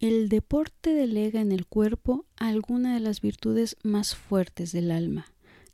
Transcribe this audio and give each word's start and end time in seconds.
El 0.00 0.28
deporte 0.28 0.94
delega 0.94 1.40
en 1.40 1.50
el 1.50 1.66
cuerpo 1.66 2.24
alguna 2.36 2.94
de 2.94 3.00
las 3.00 3.20
virtudes 3.20 3.76
más 3.82 4.14
fuertes 4.14 4.70
del 4.70 4.92
alma, 4.92 5.26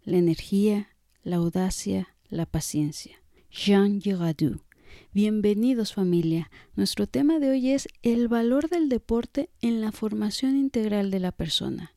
la 0.02 0.16
energía, 0.16 0.88
la 1.22 1.36
audacia, 1.36 2.08
la 2.30 2.46
paciencia. 2.46 3.22
Jean 3.50 4.00
Giraudoux. 4.00 4.62
Bienvenidos 5.12 5.92
familia. 5.92 6.50
Nuestro 6.74 7.06
tema 7.06 7.38
de 7.38 7.50
hoy 7.50 7.72
es 7.72 7.86
el 8.00 8.28
valor 8.28 8.70
del 8.70 8.88
deporte 8.88 9.50
en 9.60 9.82
la 9.82 9.92
formación 9.92 10.56
integral 10.56 11.10
de 11.10 11.20
la 11.20 11.30
persona. 11.30 11.92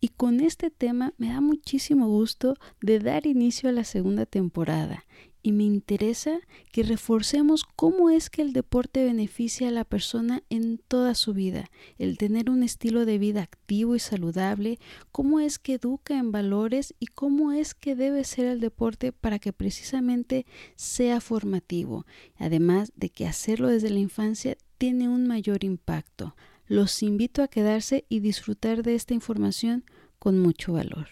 Y 0.00 0.10
con 0.10 0.38
este 0.38 0.70
tema 0.70 1.14
me 1.18 1.30
da 1.30 1.40
muchísimo 1.40 2.06
gusto 2.06 2.54
de 2.80 3.00
dar 3.00 3.26
inicio 3.26 3.68
a 3.68 3.72
la 3.72 3.82
segunda 3.82 4.24
temporada 4.24 5.04
y 5.42 5.52
me 5.52 5.64
interesa 5.64 6.40
que 6.70 6.82
reforcemos 6.82 7.64
cómo 7.64 8.10
es 8.10 8.30
que 8.30 8.42
el 8.42 8.52
deporte 8.52 9.04
beneficia 9.04 9.68
a 9.68 9.72
la 9.72 9.84
persona 9.84 10.42
en 10.50 10.78
toda 10.78 11.14
su 11.14 11.34
vida, 11.34 11.70
el 11.98 12.18
tener 12.18 12.50
un 12.50 12.62
estilo 12.62 13.04
de 13.04 13.18
vida 13.18 13.42
activo 13.42 13.96
y 13.96 13.98
saludable, 13.98 14.78
cómo 15.10 15.40
es 15.40 15.58
que 15.58 15.74
educa 15.74 16.18
en 16.18 16.32
valores 16.32 16.94
y 17.00 17.06
cómo 17.06 17.52
es 17.52 17.74
que 17.74 17.96
debe 17.96 18.24
ser 18.24 18.46
el 18.46 18.60
deporte 18.60 19.12
para 19.12 19.38
que 19.38 19.52
precisamente 19.52 20.46
sea 20.76 21.20
formativo, 21.20 22.06
además 22.36 22.92
de 22.96 23.10
que 23.10 23.26
hacerlo 23.26 23.68
desde 23.68 23.90
la 23.90 23.98
infancia 23.98 24.56
tiene 24.78 25.08
un 25.08 25.26
mayor 25.26 25.64
impacto. 25.64 26.34
Los 26.66 27.02
invito 27.02 27.42
a 27.42 27.48
quedarse 27.48 28.04
y 28.08 28.20
disfrutar 28.20 28.82
de 28.82 28.94
esta 28.94 29.14
información 29.14 29.84
con 30.18 30.38
mucho 30.38 30.72
valor. 30.72 31.08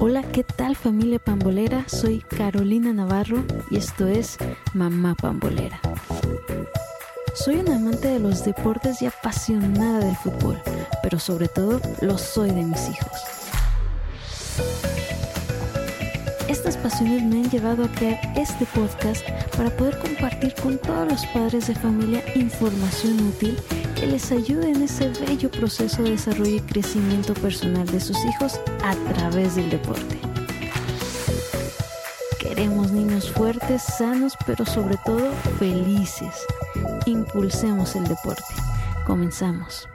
Hola, 0.00 0.22
¿qué 0.22 0.44
tal 0.44 0.76
familia 0.76 1.18
pambolera? 1.18 1.88
Soy 1.88 2.20
Carolina 2.20 2.92
Navarro 2.92 3.44
y 3.70 3.76
esto 3.76 4.06
es 4.06 4.38
Mamá 4.74 5.14
Pambolera. 5.14 5.80
Soy 7.34 7.56
una 7.56 7.76
amante 7.76 8.08
de 8.08 8.18
los 8.18 8.44
deportes 8.44 9.02
y 9.02 9.06
apasionada 9.06 10.00
del 10.00 10.16
fútbol, 10.16 10.60
pero 11.02 11.18
sobre 11.18 11.48
todo 11.48 11.80
lo 12.00 12.18
soy 12.18 12.50
de 12.50 12.62
mis 12.62 12.88
hijos. 12.88 13.12
Estas 16.48 16.76
pasiones 16.76 17.22
me 17.22 17.42
han 17.42 17.50
llevado 17.50 17.84
a 17.84 17.88
crear 17.88 18.20
este 18.36 18.66
podcast 18.66 19.26
para 19.56 19.70
poder 19.70 19.98
compartir 19.98 20.54
con 20.54 20.78
todos 20.78 21.10
los 21.10 21.26
padres 21.26 21.66
de 21.66 21.74
familia 21.74 22.22
información 22.34 23.20
útil 23.28 23.58
que 23.96 24.06
les 24.06 24.30
ayude 24.30 24.70
en 24.70 24.82
ese 24.82 25.08
bello 25.08 25.50
proceso 25.50 26.02
de 26.02 26.10
desarrollo 26.10 26.56
y 26.56 26.60
crecimiento 26.60 27.32
personal 27.34 27.86
de 27.86 27.98
sus 27.98 28.16
hijos 28.26 28.60
a 28.84 28.94
través 29.12 29.56
del 29.56 29.70
deporte. 29.70 30.20
Queremos 32.38 32.92
niños 32.92 33.30
fuertes, 33.30 33.82
sanos, 33.82 34.34
pero 34.46 34.66
sobre 34.66 34.96
todo 35.04 35.32
felices. 35.58 36.34
Impulsemos 37.06 37.96
el 37.96 38.04
deporte. 38.04 38.54
Comenzamos. 39.06 39.88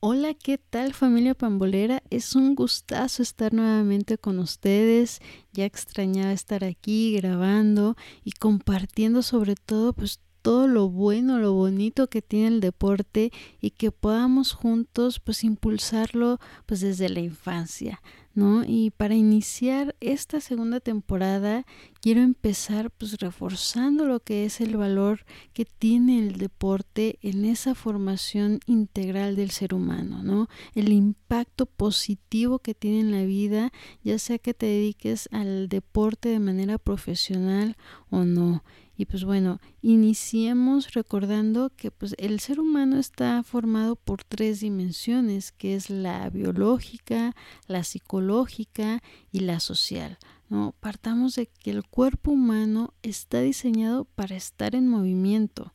Hola, 0.00 0.34
¿qué 0.34 0.58
tal 0.58 0.94
familia 0.94 1.34
pambolera? 1.34 2.02
Es 2.10 2.34
un 2.34 2.54
gustazo 2.54 3.22
estar 3.22 3.52
nuevamente 3.52 4.18
con 4.18 4.38
ustedes. 4.38 5.20
Ya 5.52 5.64
extrañaba 5.64 6.32
estar 6.32 6.64
aquí 6.64 7.16
grabando 7.16 7.96
y 8.24 8.32
compartiendo 8.32 9.22
sobre 9.22 9.54
todo 9.54 9.92
pues 9.92 10.20
todo 10.48 10.66
lo 10.66 10.88
bueno, 10.88 11.38
lo 11.38 11.52
bonito 11.52 12.08
que 12.08 12.22
tiene 12.22 12.46
el 12.46 12.60
deporte 12.60 13.32
y 13.60 13.72
que 13.72 13.90
podamos 13.92 14.54
juntos 14.54 15.20
pues 15.20 15.44
impulsarlo 15.44 16.40
pues 16.64 16.80
desde 16.80 17.10
la 17.10 17.20
infancia, 17.20 18.00
¿no? 18.32 18.64
Y 18.66 18.90
para 18.92 19.14
iniciar 19.14 19.94
esta 20.00 20.40
segunda 20.40 20.80
temporada 20.80 21.66
quiero 22.00 22.20
empezar 22.20 22.90
pues 22.90 23.18
reforzando 23.18 24.06
lo 24.06 24.20
que 24.20 24.44
es 24.44 24.60
el 24.60 24.76
valor 24.76 25.24
que 25.52 25.64
tiene 25.64 26.18
el 26.18 26.38
deporte 26.38 27.18
en 27.22 27.44
esa 27.44 27.74
formación 27.74 28.60
integral 28.66 29.36
del 29.36 29.50
ser 29.50 29.74
humano, 29.74 30.22
¿no? 30.22 30.48
El 30.74 30.92
impacto 30.92 31.66
positivo 31.66 32.58
que 32.60 32.74
tiene 32.74 33.00
en 33.00 33.12
la 33.12 33.24
vida, 33.24 33.72
ya 34.02 34.18
sea 34.18 34.38
que 34.38 34.54
te 34.54 34.66
dediques 34.66 35.28
al 35.32 35.68
deporte 35.68 36.28
de 36.28 36.40
manera 36.40 36.78
profesional 36.78 37.76
o 38.10 38.24
no. 38.24 38.62
Y 38.96 39.04
pues 39.04 39.24
bueno, 39.24 39.60
iniciemos 39.80 40.92
recordando 40.92 41.70
que 41.70 41.92
pues 41.92 42.16
el 42.18 42.40
ser 42.40 42.58
humano 42.58 42.98
está 42.98 43.44
formado 43.44 43.94
por 43.94 44.24
tres 44.24 44.58
dimensiones, 44.58 45.52
que 45.52 45.76
es 45.76 45.88
la 45.88 46.28
biológica, 46.30 47.36
la 47.68 47.84
psicológica 47.84 49.00
y 49.30 49.40
la 49.40 49.60
social. 49.60 50.18
¿No? 50.48 50.74
Partamos 50.80 51.34
de 51.34 51.46
que 51.46 51.70
el 51.70 51.84
cuerpo 51.86 52.32
humano 52.32 52.94
está 53.02 53.40
diseñado 53.40 54.04
para 54.04 54.36
estar 54.36 54.74
en 54.74 54.88
movimiento 54.88 55.72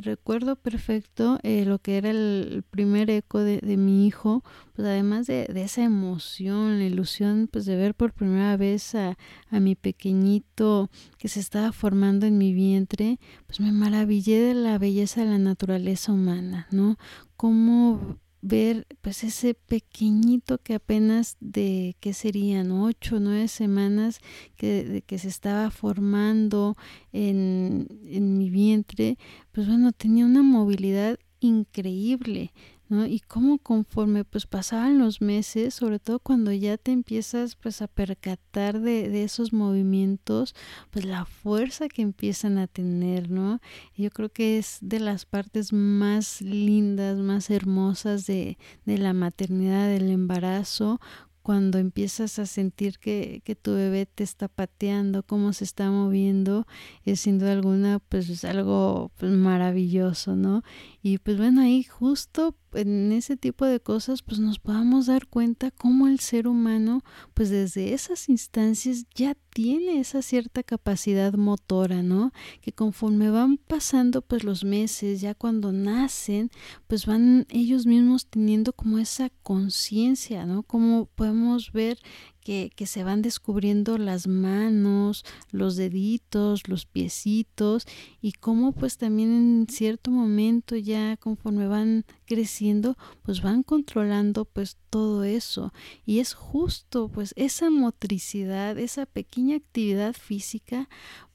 recuerdo 0.00 0.56
perfecto 0.56 1.38
eh, 1.42 1.64
lo 1.64 1.78
que 1.78 1.96
era 1.96 2.10
el, 2.10 2.64
primer 2.70 3.10
eco 3.10 3.40
de, 3.40 3.60
mi 3.76 4.06
hijo, 4.06 4.42
pues 4.74 4.86
además 4.86 5.26
de, 5.26 5.46
esa 5.54 5.82
emoción, 5.82 6.78
la 6.78 6.84
ilusión 6.84 7.48
pues 7.50 7.64
de 7.66 7.76
ver 7.76 7.94
por 7.94 8.12
primera 8.12 8.56
vez 8.56 8.94
a, 8.94 9.16
a, 9.50 9.60
mi 9.60 9.74
pequeñito 9.74 10.90
que 11.18 11.28
se 11.28 11.40
estaba 11.40 11.72
formando 11.72 12.26
en 12.26 12.38
mi 12.38 12.52
vientre, 12.52 13.18
pues 13.46 13.60
me 13.60 13.72
maravillé 13.72 14.40
de 14.40 14.54
la 14.54 14.78
belleza 14.78 15.22
de 15.22 15.30
la 15.30 15.38
naturaleza 15.38 16.12
humana, 16.12 16.66
¿no? 16.70 16.96
Cómo 17.36 18.18
ver 18.42 18.86
pues 19.02 19.22
ese 19.24 19.54
pequeñito 19.54 20.58
que 20.58 20.74
apenas 20.74 21.36
de 21.40 21.96
qué 22.00 22.14
serían 22.14 22.72
ocho 22.72 23.16
o 23.16 23.20
nueve 23.20 23.48
semanas 23.48 24.20
que, 24.56 25.02
que 25.06 25.18
se 25.18 25.28
estaba 25.28 25.70
formando 25.70 26.76
en, 27.12 27.86
en 28.06 28.38
mi 28.38 28.50
vientre 28.50 29.18
pues 29.52 29.66
bueno 29.66 29.92
tenía 29.92 30.24
una 30.24 30.42
movilidad 30.42 31.18
increíble 31.40 32.52
y 32.90 33.20
cómo 33.20 33.58
conforme 33.58 34.24
pues 34.24 34.46
pasaban 34.46 34.98
los 34.98 35.20
meses, 35.20 35.74
sobre 35.74 36.00
todo 36.00 36.18
cuando 36.18 36.52
ya 36.52 36.76
te 36.76 36.90
empiezas 36.90 37.54
pues 37.54 37.82
a 37.82 37.86
percatar 37.86 38.80
de, 38.80 39.08
de 39.08 39.22
esos 39.22 39.52
movimientos, 39.52 40.54
pues 40.90 41.04
la 41.04 41.24
fuerza 41.24 41.88
que 41.88 42.02
empiezan 42.02 42.58
a 42.58 42.66
tener, 42.66 43.30
¿no? 43.30 43.60
Yo 43.96 44.10
creo 44.10 44.28
que 44.28 44.58
es 44.58 44.78
de 44.80 44.98
las 44.98 45.24
partes 45.24 45.72
más 45.72 46.42
lindas, 46.42 47.18
más 47.18 47.50
hermosas 47.50 48.26
de, 48.26 48.58
de 48.84 48.98
la 48.98 49.12
maternidad, 49.12 49.88
del 49.88 50.10
embarazo, 50.10 51.00
cuando 51.42 51.78
empiezas 51.78 52.38
a 52.38 52.46
sentir 52.46 52.98
que, 52.98 53.42
que, 53.44 53.54
tu 53.54 53.74
bebé 53.74 54.06
te 54.06 54.22
está 54.24 54.48
pateando, 54.48 55.22
cómo 55.22 55.52
se 55.52 55.64
está 55.64 55.90
moviendo, 55.90 56.66
es 57.04 57.20
sin 57.20 57.38
duda 57.38 57.52
alguna 57.52 57.98
pues 57.98 58.28
es 58.28 58.44
algo 58.44 59.10
pues, 59.18 59.32
maravilloso, 59.32 60.36
¿no? 60.36 60.62
Y 61.02 61.18
pues 61.18 61.38
bueno, 61.38 61.62
ahí 61.62 61.82
justo 61.82 62.54
en 62.72 63.12
ese 63.12 63.36
tipo 63.36 63.64
de 63.64 63.80
cosas 63.80 64.22
pues 64.22 64.38
nos 64.38 64.58
podamos 64.58 65.06
dar 65.06 65.26
cuenta 65.26 65.70
cómo 65.70 66.06
el 66.06 66.20
ser 66.20 66.46
humano 66.46 67.02
pues 67.34 67.50
desde 67.50 67.94
esas 67.94 68.28
instancias 68.28 69.06
ya 69.14 69.36
tiene 69.52 69.98
esa 70.00 70.22
cierta 70.22 70.62
capacidad 70.62 71.32
motora, 71.34 72.02
¿no? 72.02 72.32
Que 72.60 72.72
conforme 72.72 73.30
van 73.30 73.56
pasando 73.56 74.22
pues 74.22 74.44
los 74.44 74.64
meses, 74.64 75.20
ya 75.20 75.34
cuando 75.34 75.72
nacen, 75.72 76.50
pues 76.86 77.06
van 77.06 77.46
ellos 77.48 77.86
mismos 77.86 78.26
teniendo 78.26 78.72
como 78.72 78.98
esa 78.98 79.30
conciencia, 79.42 80.46
¿no? 80.46 80.62
Como 80.62 81.06
podemos 81.30 81.72
ver 81.72 81.98
que, 82.40 82.70
que, 82.74 82.86
se 82.86 83.04
van 83.04 83.22
descubriendo 83.22 83.98
las 83.98 84.26
manos, 84.26 85.24
los 85.52 85.76
deditos, 85.76 86.68
los 86.68 86.86
piecitos 86.86 87.86
y 88.20 88.32
cómo 88.32 88.72
pues 88.72 88.96
también 88.96 89.30
en 89.30 89.66
cierto 89.68 90.10
momento 90.10 90.74
ya 90.74 91.16
conforme 91.18 91.68
van 91.68 92.04
creciendo 92.24 92.96
pues 93.22 93.42
van 93.42 93.62
controlando 93.62 94.44
pues 94.44 94.76
todo 94.88 95.22
eso. 95.22 95.72
Y 96.04 96.18
es 96.18 96.34
justo 96.34 97.08
pues 97.08 97.32
esa 97.36 97.70
motricidad, 97.70 98.78
esa 98.78 99.06
pequeña 99.06 99.56
actividad 99.56 100.14
física 100.14 100.88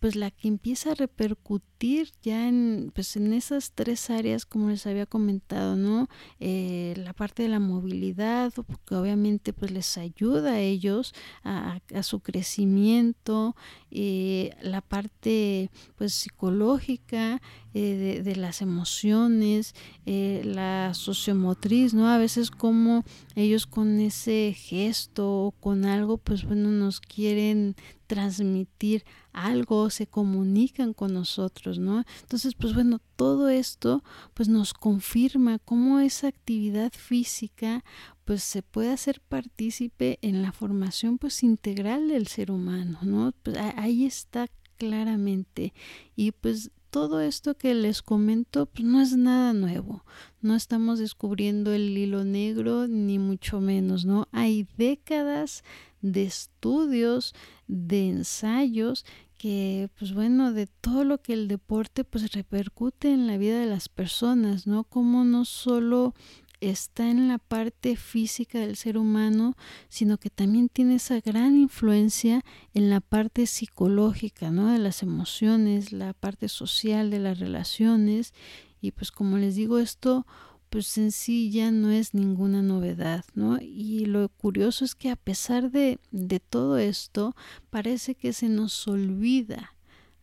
pues 0.05 0.15
la 0.15 0.29
que 0.29 0.47
empieza 0.47 0.91
a 0.91 0.93
repercutir 0.93 2.11
ya 2.21 2.47
en 2.47 2.91
pues 2.93 3.15
en 3.15 3.33
esas 3.33 3.71
tres 3.71 4.11
áreas 4.11 4.45
como 4.45 4.69
les 4.69 4.85
había 4.85 5.07
comentado, 5.07 5.75
¿no? 5.75 6.09
Eh, 6.39 6.93
la 6.95 7.13
parte 7.13 7.41
de 7.41 7.49
la 7.49 7.59
movilidad, 7.59 8.53
porque 8.53 8.93
obviamente 8.93 9.51
pues 9.51 9.71
les 9.71 9.97
ayuda 9.97 10.51
a 10.51 10.59
ellos 10.59 11.15
a, 11.43 11.79
su 12.03 12.19
crecimiento, 12.19 13.55
eh, 13.89 14.51
la 14.61 14.81
parte 14.81 15.71
pues 15.95 16.13
psicológica 16.13 17.41
eh, 17.73 18.21
de, 18.23 18.35
las 18.35 18.61
emociones, 18.61 19.73
la 20.05 20.93
sociomotriz, 20.93 21.95
¿no? 21.95 22.07
A 22.09 22.19
veces 22.19 22.51
como 22.51 23.03
ellos 23.35 23.65
con 23.65 23.99
ese 23.99 24.55
gesto 24.55 25.47
o 25.47 25.51
con 25.51 25.85
algo, 25.85 26.19
pues 26.19 26.45
bueno, 26.45 26.69
nos 26.69 27.01
quieren 27.01 27.75
transmitir 28.07 29.03
algo, 29.33 29.89
se 29.89 30.07
comunican 30.07 30.93
con 30.93 31.13
nosotros, 31.13 31.79
¿no? 31.79 32.03
Entonces, 32.21 32.55
pues 32.55 32.73
bueno, 32.73 32.99
todo 33.15 33.49
esto 33.49 34.03
pues 34.33 34.49
nos 34.49 34.73
confirma 34.73 35.59
cómo 35.59 35.99
esa 35.99 36.27
actividad 36.27 36.91
física 36.93 37.83
pues 38.23 38.43
se 38.43 38.63
puede 38.63 38.91
hacer 38.91 39.21
partícipe 39.21 40.19
en 40.21 40.41
la 40.41 40.51
formación 40.51 41.17
pues 41.17 41.43
integral 41.43 42.07
del 42.07 42.27
ser 42.27 42.51
humano, 42.51 42.99
¿no? 43.01 43.33
Pues 43.43 43.57
ahí 43.57 44.05
está 44.05 44.47
claramente 44.77 45.73
y 46.15 46.31
pues 46.31 46.71
todo 46.95 47.19
esto 47.19 47.57
que 47.57 47.73
les 47.75 48.01
comento 48.01 48.67
pues 48.67 48.85
no 48.85 49.01
es 49.01 49.17
nada 49.17 49.51
nuevo. 49.51 50.05
No 50.39 50.55
estamos 50.55 50.97
descubriendo 50.97 51.73
el 51.73 51.97
hilo 51.97 52.23
negro 52.23 52.87
ni 52.87 53.19
mucho 53.19 53.59
menos, 53.59 54.05
¿no? 54.05 54.29
Hay 54.31 54.65
décadas 54.77 55.65
de 56.05 56.23
estudios, 56.23 57.33
de 57.67 58.09
ensayos 58.09 59.05
que 59.37 59.89
pues 59.97 60.13
bueno, 60.13 60.53
de 60.53 60.67
todo 60.67 61.03
lo 61.03 61.21
que 61.21 61.33
el 61.33 61.47
deporte 61.47 62.03
pues 62.03 62.31
repercute 62.31 63.11
en 63.11 63.27
la 63.27 63.37
vida 63.37 63.59
de 63.59 63.65
las 63.65 63.89
personas, 63.89 64.65
¿no? 64.65 64.83
Como 64.85 65.23
no 65.23 65.45
solo 65.45 66.13
está 66.61 67.09
en 67.09 67.27
la 67.27 67.37
parte 67.37 67.95
física 67.97 68.59
del 68.59 68.75
ser 68.75 68.97
humano, 68.97 69.55
sino 69.89 70.17
que 70.17 70.29
también 70.29 70.69
tiene 70.69 70.95
esa 70.95 71.19
gran 71.19 71.57
influencia 71.57 72.43
en 72.73 72.89
la 72.89 73.01
parte 73.01 73.45
psicológica, 73.45 74.51
¿no? 74.51 74.71
De 74.71 74.79
las 74.79 75.03
emociones, 75.03 75.91
la 75.91 76.13
parte 76.13 76.47
social 76.47 77.09
de 77.09 77.19
las 77.19 77.39
relaciones. 77.39 78.33
Y 78.79 78.91
pues 78.91 79.11
como 79.11 79.37
les 79.37 79.55
digo, 79.55 79.79
esto 79.79 80.25
pues 80.75 80.97
en 80.97 81.13
sí 81.13 81.51
ya 81.51 81.71
no 81.71 81.89
es 81.89 82.13
ninguna 82.13 82.61
novedad, 82.61 83.23
¿no? 83.33 83.59
Y 83.61 84.07
lo 84.07 84.27
curioso 84.27 84.83
es 84.83 84.93
que 84.93 85.09
a 85.09 85.15
pesar 85.15 85.71
de, 85.71 85.99
de 86.11 86.41
todo 86.41 86.77
esto, 86.77 87.33
parece 87.69 88.13
que 88.13 88.33
se 88.33 88.49
nos 88.49 88.85
olvida 88.89 89.73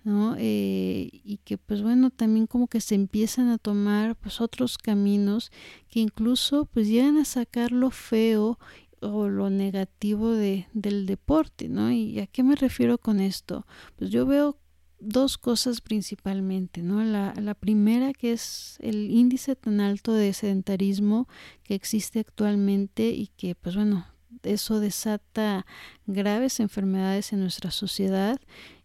¿no? 0.04 0.34
Eh, 0.36 1.08
y 1.24 1.38
que 1.38 1.56
pues 1.56 1.80
bueno, 1.80 2.10
también 2.10 2.46
como 2.46 2.66
que 2.66 2.82
se 2.82 2.94
empiezan 2.94 3.48
a 3.48 3.56
tomar 3.56 4.14
pues 4.14 4.42
otros 4.42 4.76
caminos 4.76 5.50
que 5.88 6.00
incluso 6.00 6.66
pues 6.66 6.86
llegan 6.86 7.16
a 7.16 7.24
sacar 7.24 7.72
lo 7.72 7.90
feo 7.90 8.58
o 9.00 9.28
lo 9.30 9.48
negativo 9.48 10.32
de, 10.32 10.68
del 10.74 11.06
deporte, 11.06 11.70
¿no? 11.70 11.90
¿Y 11.90 12.20
a 12.20 12.26
qué 12.26 12.42
me 12.42 12.56
refiero 12.56 12.98
con 12.98 13.20
esto? 13.20 13.66
Pues 13.96 14.10
yo 14.10 14.26
veo 14.26 14.58
dos 15.02 15.36
cosas 15.38 15.80
principalmente, 15.80 16.82
¿no? 16.82 17.02
La, 17.04 17.34
la 17.40 17.54
primera 17.54 18.12
que 18.12 18.32
es 18.32 18.76
el 18.80 19.10
índice 19.10 19.56
tan 19.56 19.80
alto 19.80 20.12
de 20.12 20.32
sedentarismo 20.32 21.28
que 21.64 21.74
existe 21.74 22.20
actualmente 22.20 23.10
y 23.10 23.28
que 23.36 23.54
pues 23.54 23.74
bueno, 23.74 24.06
eso 24.42 24.80
desata 24.80 25.66
graves 26.06 26.60
enfermedades 26.60 27.32
en 27.32 27.40
nuestra 27.40 27.70
sociedad. 27.70 28.40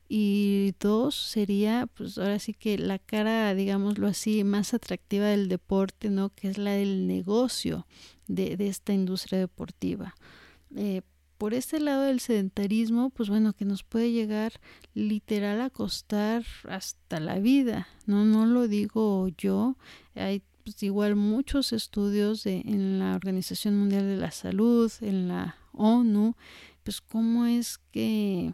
Y 0.09 0.73
dos 0.79 1.15
sería 1.15 1.85
pues 1.85 2.17
ahora 2.17 2.39
sí 2.39 2.53
que 2.53 2.77
la 2.77 2.97
cara 2.97 3.53
digámoslo 3.53 4.07
así 4.07 4.45
más 4.45 4.73
atractiva 4.73 5.25
del 5.25 5.49
deporte 5.49 6.09
no 6.09 6.29
que 6.29 6.47
es 6.47 6.57
la 6.57 6.71
del 6.71 7.07
negocio 7.07 7.85
de, 8.27 8.55
esta 8.59 8.93
industria 8.93 9.37
deportiva. 9.37 10.15
Eh, 10.75 11.01
por 11.37 11.53
este 11.53 11.79
lado 11.79 12.03
del 12.03 12.19
sedentarismo 12.19 13.09
pues 13.09 13.29
bueno 13.29 13.53
que 13.53 13.65
nos 13.65 13.83
puede 13.83 14.11
llegar 14.11 14.53
literal 14.93 15.61
a 15.61 15.69
costar 15.69 16.43
hasta 16.67 17.19
la 17.19 17.39
vida 17.39 17.87
no 18.05 18.25
no 18.25 18.45
lo 18.45 18.67
digo 18.67 19.27
yo 19.37 19.77
hay 20.15 20.41
pues, 20.63 20.81
igual 20.83 21.15
muchos 21.15 21.73
estudios 21.73 22.43
de, 22.43 22.61
en 22.65 22.99
la 22.99 23.15
Organización 23.15 23.77
Mundial 23.77 24.07
de 24.07 24.17
la 24.17 24.31
Salud 24.31 24.91
en 25.01 25.27
la 25.27 25.57
ONU 25.73 26.35
pues 26.83 27.01
cómo 27.01 27.45
es 27.45 27.79
que 27.91 28.53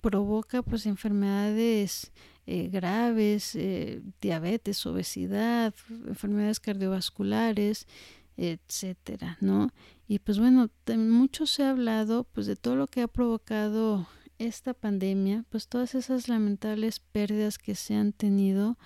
provoca 0.00 0.62
pues 0.62 0.86
enfermedades 0.86 2.12
eh, 2.48 2.68
graves, 2.68 3.56
eh, 3.56 4.02
diabetes, 4.20 4.86
obesidad, 4.86 5.74
enfermedades 6.06 6.60
cardiovasculares, 6.60 7.88
etcétera, 8.36 9.38
¿no? 9.40 9.70
Y 10.08 10.18
pues 10.18 10.38
bueno, 10.38 10.70
mucho 10.96 11.46
se 11.46 11.64
ha 11.64 11.70
hablado 11.70 12.24
pues 12.24 12.46
de 12.46 12.56
todo 12.56 12.76
lo 12.76 12.86
que 12.86 13.02
ha 13.02 13.08
provocado 13.08 14.06
esta 14.38 14.74
pandemia, 14.74 15.44
pues 15.48 15.68
todas 15.68 15.94
esas 15.94 16.28
lamentables 16.28 17.00
pérdidas 17.00 17.58
que 17.58 17.74
se 17.74 17.94
han 17.94 18.12
tenido, 18.12 18.78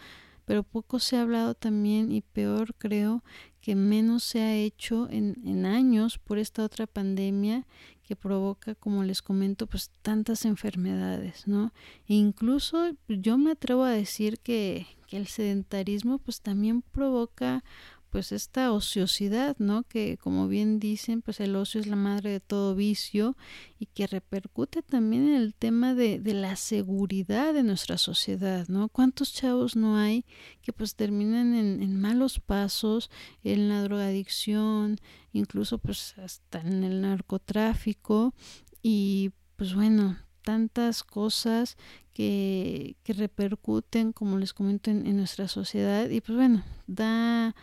pero 0.45 0.63
poco 0.63 0.99
se 0.99 1.17
ha 1.17 1.23
hablado 1.23 1.55
también 1.55 2.11
y 2.13 2.23
peor 2.23 2.75
creo 2.77 3.23
que 3.61 3.75
menos 3.75 4.25
se 4.25 4.41
ha 4.41 4.55
hecho 4.55 5.09
en, 5.11 5.37
en 5.45 5.67
años 5.67 6.19
por 6.19 6.39
esta 6.39 6.65
otra 6.65 6.87
pandemia 6.87 7.67
que 8.03 8.17
provoca, 8.17 8.75
como 8.75 9.05
les 9.05 9.23
comento, 9.23 9.69
pues 9.69 9.93
tantas 10.03 10.45
enfermedades, 10.45 11.47
¿no? 11.47 11.73
E 12.09 12.15
incluso 12.15 12.91
yo 13.07 13.39
me 13.39 13.53
atrevo 13.53 13.85
a 13.85 13.91
decir 13.91 14.41
que, 14.41 14.87
que 15.07 15.17
el 15.17 15.29
sedentarismo 15.29 16.19
pues 16.19 16.41
también 16.41 16.83
provoca 16.83 17.63
pues 18.11 18.33
esta 18.33 18.73
ociosidad, 18.73 19.57
¿no? 19.59 19.85
Que 19.85 20.19
como 20.19 20.49
bien 20.49 20.81
dicen, 20.81 21.23
pues 21.23 21.41
el 21.41 21.57
ocio 21.57 21.81
es 21.81 21.87
la 21.87 21.97
madre 21.97 22.31
de 22.31 22.41
todo 22.41 22.75
vicio 22.75 23.37
y 23.79 23.87
que 23.87 24.07
repercute 24.07 24.83
también 24.83 25.29
en 25.29 25.35
el 25.35 25.55
tema 25.55 25.95
de, 25.95 26.19
de 26.19 26.35
la 26.35 26.57
seguridad 26.57 27.55
de 27.55 27.63
nuestra 27.63 27.97
sociedad, 27.99 28.69
¿no? 28.69 28.89
¿Cuántos 28.89 29.33
chavos 29.33 29.77
no 29.77 29.97
hay 29.97 30.25
que 30.63 30.73
pues 30.73 30.97
terminan 30.97 31.55
en, 31.55 31.83
en 31.83 32.01
malos 32.01 32.41
pasos, 32.41 33.11
en 33.45 33.69
la 33.69 33.83
drogadicción, 33.83 34.99
incluso 35.33 35.79
pues 35.79 36.19
hasta 36.19 36.61
en 36.61 36.85
el 36.85 37.01
narcotráfico 37.01 38.35
y 38.83 39.31
pues 39.57 39.75
bueno, 39.75 40.19
tantas 40.43 41.05
cosas 41.05 41.77
que, 42.13 42.97
que 43.03 43.13
repercuten, 43.13 44.13
como 44.13 44.39
les 44.39 44.53
comento, 44.53 44.91
en, 44.91 45.07
en 45.07 45.17
nuestra 45.17 45.49
sociedad 45.49 46.09
y 46.09 46.21
pues 46.21 46.37
bueno, 46.37 46.65
da 46.87 47.55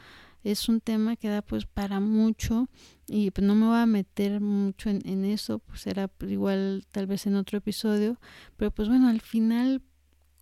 es 0.51 0.69
un 0.69 0.81
tema 0.81 1.15
que 1.15 1.29
da 1.29 1.41
pues 1.41 1.65
para 1.65 1.99
mucho 1.99 2.69
y 3.07 3.31
pues 3.31 3.45
no 3.45 3.55
me 3.55 3.67
voy 3.67 3.77
a 3.77 3.85
meter 3.85 4.41
mucho 4.41 4.89
en, 4.89 5.01
en 5.07 5.25
eso, 5.25 5.59
pues 5.59 5.81
será 5.81 6.09
igual 6.21 6.85
tal 6.91 7.07
vez 7.07 7.27
en 7.27 7.35
otro 7.35 7.57
episodio, 7.57 8.19
pero 8.55 8.71
pues 8.71 8.87
bueno, 8.87 9.07
al 9.09 9.21
final 9.21 9.81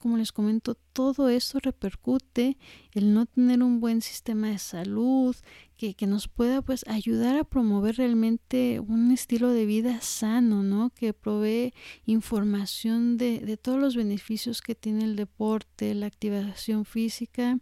como 0.06 0.18
les 0.18 0.32
comento, 0.32 0.76
todo 0.94 1.30
eso 1.30 1.58
repercute 1.60 2.60
el 2.94 3.16
no 3.16 3.26
tener 3.26 3.64
un 3.64 3.80
buen 3.80 4.04
sistema 4.04 4.50
de 4.50 4.60
salud 4.60 5.36
que, 5.78 5.96
que, 5.96 6.06
nos 6.06 6.28
pueda 6.28 6.62
pues 6.62 6.86
ayudar 6.88 7.36
a 7.38 7.44
promover 7.44 7.96
realmente 7.96 8.80
un 8.80 9.12
estilo 9.12 9.50
de 9.50 9.66
vida 9.66 10.02
sano, 10.02 10.62
¿no? 10.62 10.92
Que 10.92 11.14
provee 11.14 11.74
información 12.06 13.18
de, 13.18 13.40
de 13.40 13.58
todos 13.58 13.80
los 13.80 13.96
beneficios 13.96 14.62
que 14.62 14.76
tiene 14.76 15.06
el 15.06 15.16
deporte, 15.16 15.96
la 15.96 16.06
activación 16.06 16.86
física, 16.86 17.58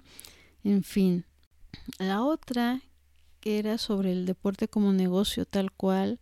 en 0.66 0.84
fin. 0.84 1.26
La 1.98 2.24
otra, 2.24 2.82
que 3.40 3.60
era 3.60 3.78
sobre 3.78 4.12
el 4.12 4.26
deporte 4.26 4.68
como 4.68 4.94
negocio 4.94 5.46
tal 5.46 5.72
cual, 5.72 6.20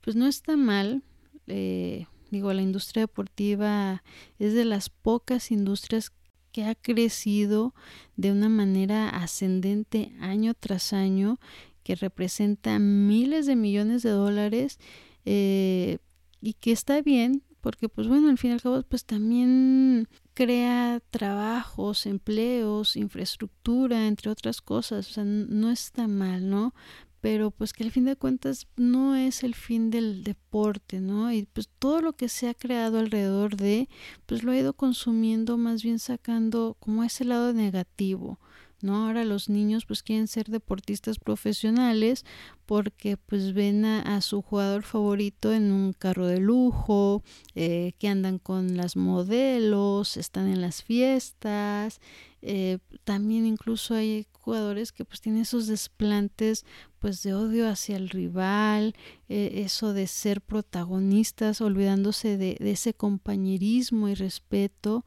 pues 0.00 0.16
no 0.16 0.26
está 0.26 0.56
mal. 0.56 1.02
Eh, 1.46 2.06
digo, 2.30 2.52
la 2.52 2.62
industria 2.62 3.02
deportiva 3.02 4.02
es 4.38 4.54
de 4.54 4.64
las 4.64 4.88
pocas 4.88 5.50
industrias 5.50 6.12
que 6.52 6.64
ha 6.64 6.74
crecido 6.74 7.74
de 8.16 8.32
una 8.32 8.48
manera 8.48 9.08
ascendente 9.08 10.12
año 10.20 10.54
tras 10.54 10.92
año, 10.92 11.38
que 11.82 11.94
representa 11.94 12.78
miles 12.78 13.46
de 13.46 13.56
millones 13.56 14.02
de 14.02 14.10
dólares 14.10 14.78
eh, 15.24 15.98
y 16.40 16.54
que 16.54 16.72
está 16.72 17.02
bien 17.02 17.42
porque 17.60 17.88
pues 17.88 18.08
bueno, 18.08 18.28
al 18.30 18.38
fin 18.38 18.50
y 18.50 18.54
al 18.54 18.62
cabo 18.62 18.82
pues 18.82 19.04
también 19.04 20.08
crea 20.40 21.02
trabajos, 21.10 22.06
empleos, 22.06 22.96
infraestructura, 22.96 24.06
entre 24.06 24.30
otras 24.30 24.62
cosas, 24.62 25.10
o 25.10 25.12
sea, 25.12 25.24
no 25.24 25.70
está 25.70 26.08
mal, 26.08 26.48
¿no? 26.48 26.74
Pero 27.20 27.50
pues 27.50 27.74
que 27.74 27.84
al 27.84 27.90
fin 27.90 28.06
de 28.06 28.16
cuentas 28.16 28.66
no 28.74 29.16
es 29.16 29.44
el 29.44 29.54
fin 29.54 29.90
del 29.90 30.24
deporte, 30.24 30.98
¿no? 31.02 31.30
Y 31.30 31.42
pues 31.52 31.68
todo 31.78 32.00
lo 32.00 32.14
que 32.14 32.30
se 32.30 32.48
ha 32.48 32.54
creado 32.54 32.98
alrededor 32.98 33.56
de, 33.56 33.90
pues 34.24 34.42
lo 34.42 34.52
ha 34.52 34.56
ido 34.56 34.72
consumiendo 34.72 35.58
más 35.58 35.82
bien 35.82 35.98
sacando 35.98 36.74
como 36.80 37.04
ese 37.04 37.26
lado 37.26 37.52
negativo. 37.52 38.38
¿no? 38.82 39.06
Ahora 39.06 39.24
los 39.24 39.50
niños 39.50 39.84
pues 39.84 40.02
quieren 40.02 40.26
ser 40.26 40.46
deportistas 40.46 41.18
profesionales 41.18 42.24
porque 42.70 43.16
pues 43.16 43.52
ven 43.52 43.84
a, 43.84 44.20
su 44.20 44.42
jugador 44.42 44.84
favorito 44.84 45.52
en 45.52 45.72
un 45.72 45.92
carro 45.92 46.28
de 46.28 46.38
lujo, 46.38 47.24
eh, 47.56 47.94
que 47.98 48.06
andan 48.06 48.38
con 48.38 48.76
las 48.76 48.94
modelos, 48.94 50.16
están 50.16 50.46
en 50.46 50.60
las 50.60 50.84
fiestas, 50.84 52.00
eh, 52.42 52.78
también 53.02 53.44
incluso 53.44 53.94
hay 53.94 54.28
jugadores 54.30 54.92
que 54.92 55.04
pues 55.04 55.20
tienen 55.20 55.42
esos 55.42 55.66
desplantes 55.66 56.64
pues 57.00 57.24
de 57.24 57.34
odio 57.34 57.68
hacia 57.68 57.96
el 57.96 58.08
rival, 58.08 58.94
eh, 59.28 59.62
eso 59.64 59.92
de 59.92 60.06
ser 60.06 60.40
protagonistas, 60.40 61.60
olvidándose 61.60 62.36
de, 62.36 62.56
ese 62.60 62.94
compañerismo 62.94 64.08
y 64.08 64.14
respeto, 64.14 65.04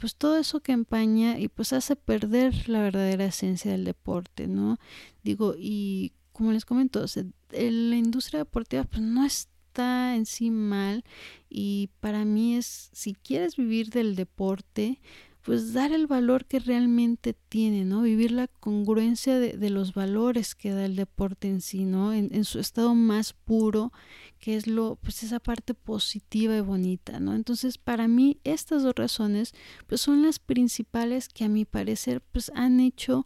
pues 0.00 0.16
todo 0.16 0.38
eso 0.38 0.58
que 0.58 0.72
empaña 0.72 1.38
y 1.38 1.46
pues 1.46 1.72
hace 1.72 1.94
perder 1.94 2.68
la 2.68 2.82
verdadera 2.82 3.26
esencia 3.26 3.70
del 3.70 3.84
deporte, 3.84 4.48
¿no? 4.48 4.80
Digo, 5.22 5.54
y 5.56 6.12
como 6.36 6.52
les 6.52 6.66
comento, 6.66 7.02
la 7.50 7.96
industria 7.96 8.40
deportiva 8.40 8.84
pues 8.84 9.00
no 9.00 9.24
está 9.24 10.14
en 10.14 10.26
sí 10.26 10.50
mal 10.50 11.02
y 11.48 11.88
para 12.00 12.26
mí 12.26 12.56
es, 12.56 12.90
si 12.92 13.14
quieres 13.14 13.56
vivir 13.56 13.88
del 13.88 14.16
deporte, 14.16 15.00
pues 15.40 15.72
dar 15.72 15.92
el 15.92 16.06
valor 16.06 16.44
que 16.44 16.58
realmente 16.58 17.32
tiene, 17.32 17.86
¿no? 17.86 18.02
Vivir 18.02 18.32
la 18.32 18.48
congruencia 18.48 19.38
de, 19.38 19.70
los 19.70 19.94
valores 19.94 20.54
que 20.54 20.72
da 20.72 20.84
el 20.84 20.96
deporte 20.96 21.48
en 21.48 21.62
sí, 21.62 21.84
¿no? 21.84 22.12
En, 22.12 22.44
su 22.44 22.58
estado 22.58 22.94
más 22.94 23.32
puro, 23.32 23.92
que 24.40 24.56
es 24.56 24.66
lo, 24.66 24.96
pues 24.96 25.22
esa 25.22 25.38
parte 25.40 25.72
positiva 25.72 26.56
y 26.56 26.60
bonita, 26.60 27.18
¿no? 27.20 27.34
Entonces, 27.34 27.78
para 27.78 28.08
mí, 28.08 28.40
estas 28.44 28.82
dos 28.82 28.94
razones, 28.96 29.54
pues 29.86 30.00
son 30.00 30.22
las 30.22 30.40
principales 30.40 31.28
que 31.28 31.44
a 31.44 31.48
mi 31.48 31.64
parecer, 31.64 32.20
pues 32.20 32.50
han 32.54 32.80
hecho 32.80 33.24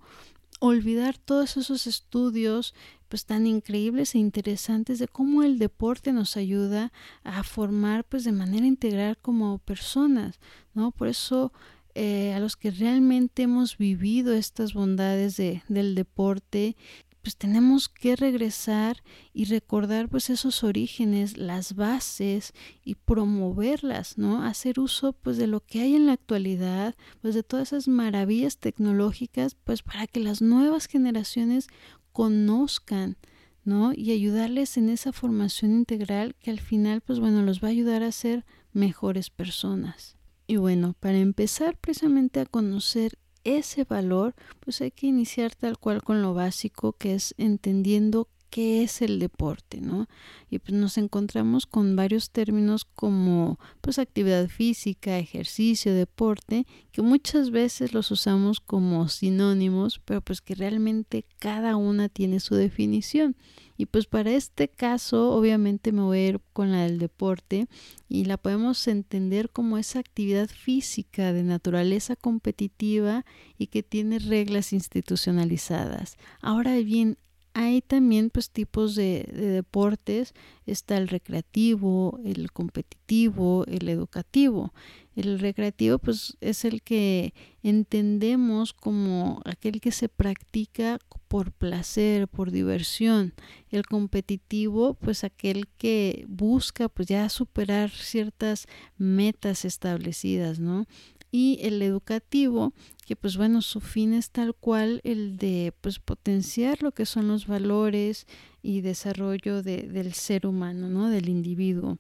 olvidar 0.61 1.19
todos 1.19 1.57
esos 1.57 1.87
estudios 1.87 2.75
pues 3.09 3.25
tan 3.25 3.47
increíbles 3.47 4.15
e 4.15 4.19
interesantes 4.19 5.01
de 5.01 5.09
cómo 5.09 5.43
el 5.43 5.59
deporte 5.59 6.13
nos 6.13 6.37
ayuda 6.37 6.93
a 7.25 7.43
formar 7.43 8.05
pues 8.05 8.23
de 8.23 8.31
manera 8.33 8.67
integral 8.67 9.19
como 9.19 9.59
personas, 9.59 10.39
¿no? 10.75 10.93
Por 10.93 11.09
eso 11.09 11.53
eh, 11.97 12.33
a 12.35 12.39
los 12.39 12.57
que 12.57 12.71
realmente 12.71 13.43
hemos 13.43 13.77
vivido 13.77 14.33
estas 14.33 14.75
bondades 14.75 15.37
de, 15.37 15.65
del 15.69 15.97
deporte, 15.97 16.77
pues 17.23 17.37
tenemos 17.37 17.89
que 17.89 18.17
regresar 18.17 19.03
y 19.33 19.45
recordar 19.45 20.09
pues 20.09 20.31
esos 20.31 20.65
orígenes, 20.65 21.37
las 21.37 21.75
bases 21.75 22.53
y 22.83 22.95
promoverlas, 22.95 24.19
¿no? 24.19 24.43
Hacer 24.43 24.81
uso 24.81 25.13
pues 25.13 25.37
de 25.37 25.47
lo 25.47 25.61
que 25.61 25.81
hay 25.81 25.95
en 25.95 26.07
la 26.07 26.13
actualidad, 26.13 26.95
pues 27.21 27.35
de 27.35 27.43
todas 27.43 27.69
esas 27.69 27.89
maravillas 27.89 28.59
tecnológicas, 28.59 29.55
pues 29.55 29.83
para 29.83 30.07
que 30.07 30.21
las 30.21 30.41
nuevas 30.41 30.87
generaciones 30.87 31.69
conozcan, 32.13 33.17
¿no? 33.65 33.93
Y 33.95 34.13
ayudarles 34.13 34.77
en 34.77 34.89
esa 34.89 35.13
formación 35.13 35.73
integral 35.73 36.35
que 36.37 36.51
al 36.51 36.61
final 36.61 37.01
pues 37.03 37.21
bueno, 37.21 37.43
los 37.43 37.63
va 37.63 37.69
a 37.69 37.73
ayudar 37.73 38.03
a 38.03 38.13
ser 38.13 38.47
mejores 38.73 39.31
personas. 39.31 40.17
Y 40.47 40.57
bueno, 40.57 40.97
para 40.99 41.19
empezar 41.19 41.77
precisamente 41.79 42.41
a 42.41 42.47
conocer 42.47 43.20
ese 43.45 43.85
valor, 43.85 44.35
pues 44.61 44.81
hay 44.81 44.91
que 44.91 45.07
iniciar 45.07 45.55
tal 45.55 45.79
cual 45.79 46.03
con 46.03 46.23
lo 46.23 46.35
básico, 46.35 46.93
que 46.93 47.15
es 47.15 47.35
entendiendo 47.39 48.29
qué 48.51 48.83
es 48.83 49.01
el 49.01 49.19
deporte, 49.19 49.81
¿no? 49.81 50.09
Y 50.51 50.59
pues 50.59 50.73
nos 50.73 50.99
encontramos 50.99 51.67
con 51.67 51.97
varios 51.97 52.31
términos 52.31 52.85
como 52.85 53.59
pues 53.81 53.99
actividad 53.99 54.49
física, 54.49 55.19
ejercicio, 55.19 55.95
deporte, 55.95 56.67
que 56.91 57.03
muchas 57.03 57.51
veces 57.51 57.95
los 57.95 58.11
usamos 58.11 58.61
como 58.61 59.09
sinónimos, 59.09 60.01
pero 60.05 60.21
pues 60.21 60.41
que 60.41 60.55
realmente 60.55 61.25
cada 61.39 61.77
una 61.77 62.09
tiene 62.09 62.41
su 62.41 62.57
definición. 62.57 63.37
Y 63.77 63.87
pues 63.87 64.05
para 64.05 64.33
este 64.33 64.69
caso, 64.69 65.31
obviamente 65.33 65.91
me 65.91 66.03
voy 66.03 66.19
a 66.19 66.29
ir 66.29 66.41
con 66.53 66.71
la 66.71 66.83
del 66.83 66.99
deporte 66.99 67.67
y 68.11 68.27
la 68.27 68.37
podemos 68.37 68.87
entender 68.89 69.49
como 69.49 69.79
esa 69.79 70.01
actividad 70.01 70.51
física 70.51 71.33
de 71.33 71.45
naturaleza 71.45 72.15
competitiva 72.15 73.25
y 73.57 73.69
que 73.69 73.83
tiene 73.83 74.19
reglas 74.19 74.75
institucionalizadas. 74.75 76.19
Ahora 76.43 76.77
bien, 76.77 77.17
hay 77.61 77.83
también 77.83 78.31
pues 78.31 78.51
tipos 78.51 78.95
de, 78.95 79.29
deportes, 79.33 80.33
está 80.65 80.97
el 80.97 81.09
recreativo, 81.09 82.19
el 82.25 82.53
competitivo, 82.53 83.67
el 83.67 83.91
educativo. 83.91 84.73
El 85.15 85.39
recreativo 85.39 85.99
pues 85.99 86.39
es 86.41 86.65
el 86.65 86.81
que 86.81 87.35
entendemos 87.63 88.73
como 88.73 89.43
aquel 89.45 89.83
que 89.83 89.93
se 89.93 90.09
practica 90.09 90.99
por 91.29 91.53
placer, 91.53 92.29
por 92.29 92.51
diversión. 92.51 93.35
El 93.69 93.85
competitivo 93.85 94.95
pues 94.95 95.23
aquel 95.23 95.69
que 95.77 96.25
busca 96.29 96.89
pues 96.89 97.09
ya 97.09 97.29
superar 97.29 97.91
ciertas 97.91 98.69
metas 98.97 99.67
establecidas, 99.67 100.61
¿no? 100.61 100.87
Y 101.31 101.59
el 101.63 101.83
educativo 101.83 102.73
que 103.07 103.17
pues 103.17 103.37
bueno 103.37 103.63
su 103.63 103.81
fin 103.81 104.13
es 104.13 104.31
tal 104.31 104.55
cual 104.55 105.01
el 105.05 105.37
de 105.37 105.73
pues 105.81 105.99
potenciar 105.99 106.83
lo 106.83 106.93
que 106.93 107.07
son 107.07 107.29
los 107.29 107.47
valores 107.47 108.27
y 108.63 108.81
desarrollo 108.81 109.63
de, 109.63 109.83
del 109.83 110.13
ser 110.13 110.47
humano 110.47 110.89
no 110.89 111.09
del 111.09 111.29
individuo. 111.29 111.99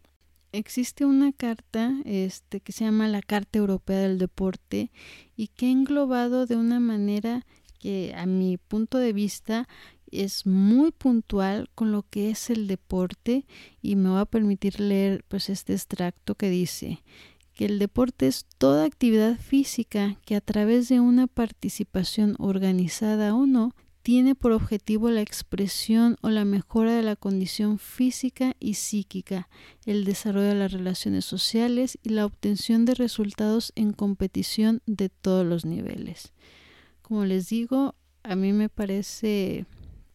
Existe 0.53 1.05
una 1.05 1.33
carta 1.33 1.95
este 2.05 2.61
que 2.61 2.73
se 2.73 2.85
llama 2.85 3.07
la 3.07 3.23
carta 3.23 3.59
europea 3.59 4.01
del 4.01 4.19
deporte 4.19 4.91
y 5.37 5.49
que 5.49 5.67
ha 5.67 5.71
englobado 5.71 6.47
de 6.47 6.57
una 6.57 6.81
manera 6.81 7.47
que 7.79 8.13
a 8.17 8.27
mi 8.27 8.59
punto 8.59 8.99
de 8.99 9.13
vista 9.13 9.69
es 10.11 10.47
muy 10.47 10.91
puntual 10.91 11.71
con 11.75 11.93
lo 11.93 12.03
que 12.03 12.31
es 12.31 12.51
el 12.51 12.67
deporte 12.67 13.47
y 13.81 13.95
me 13.95 14.11
va 14.11 14.23
a 14.23 14.27
permitir 14.27 14.81
leer 14.81 15.25
pues 15.29 15.49
este 15.49 15.73
extracto 15.73 16.35
que 16.35 16.51
dice 16.51 17.03
que 17.61 17.67
el 17.67 17.79
deporte 17.79 18.26
es 18.26 18.47
toda 18.57 18.87
actividad 18.87 19.37
física 19.37 20.17
que 20.25 20.35
a 20.35 20.40
través 20.40 20.88
de 20.88 20.99
una 20.99 21.26
participación 21.26 22.35
organizada 22.38 23.35
o 23.35 23.45
no 23.45 23.75
tiene 24.00 24.35
por 24.35 24.52
objetivo 24.52 25.11
la 25.11 25.21
expresión 25.21 26.17
o 26.23 26.31
la 26.31 26.47
mejora 26.47 26.95
de 26.95 27.02
la 27.02 27.17
condición 27.17 27.79
física 27.79 28.57
y 28.61 28.75
psíquica, 28.75 29.50
el 29.85 30.07
desarrollo 30.07 30.47
de 30.47 30.55
las 30.55 30.73
relaciones 30.73 31.26
sociales 31.26 31.99
y 32.02 32.09
la 32.09 32.25
obtención 32.25 32.87
de 32.87 32.95
resultados 32.95 33.75
en 33.76 33.93
competición 33.93 34.81
de 34.87 35.11
todos 35.11 35.45
los 35.45 35.67
niveles. 35.67 36.33
Como 37.02 37.26
les 37.26 37.50
digo, 37.50 37.95
a 38.23 38.37
mí 38.37 38.55
me 38.55 38.71
parece 38.71 39.67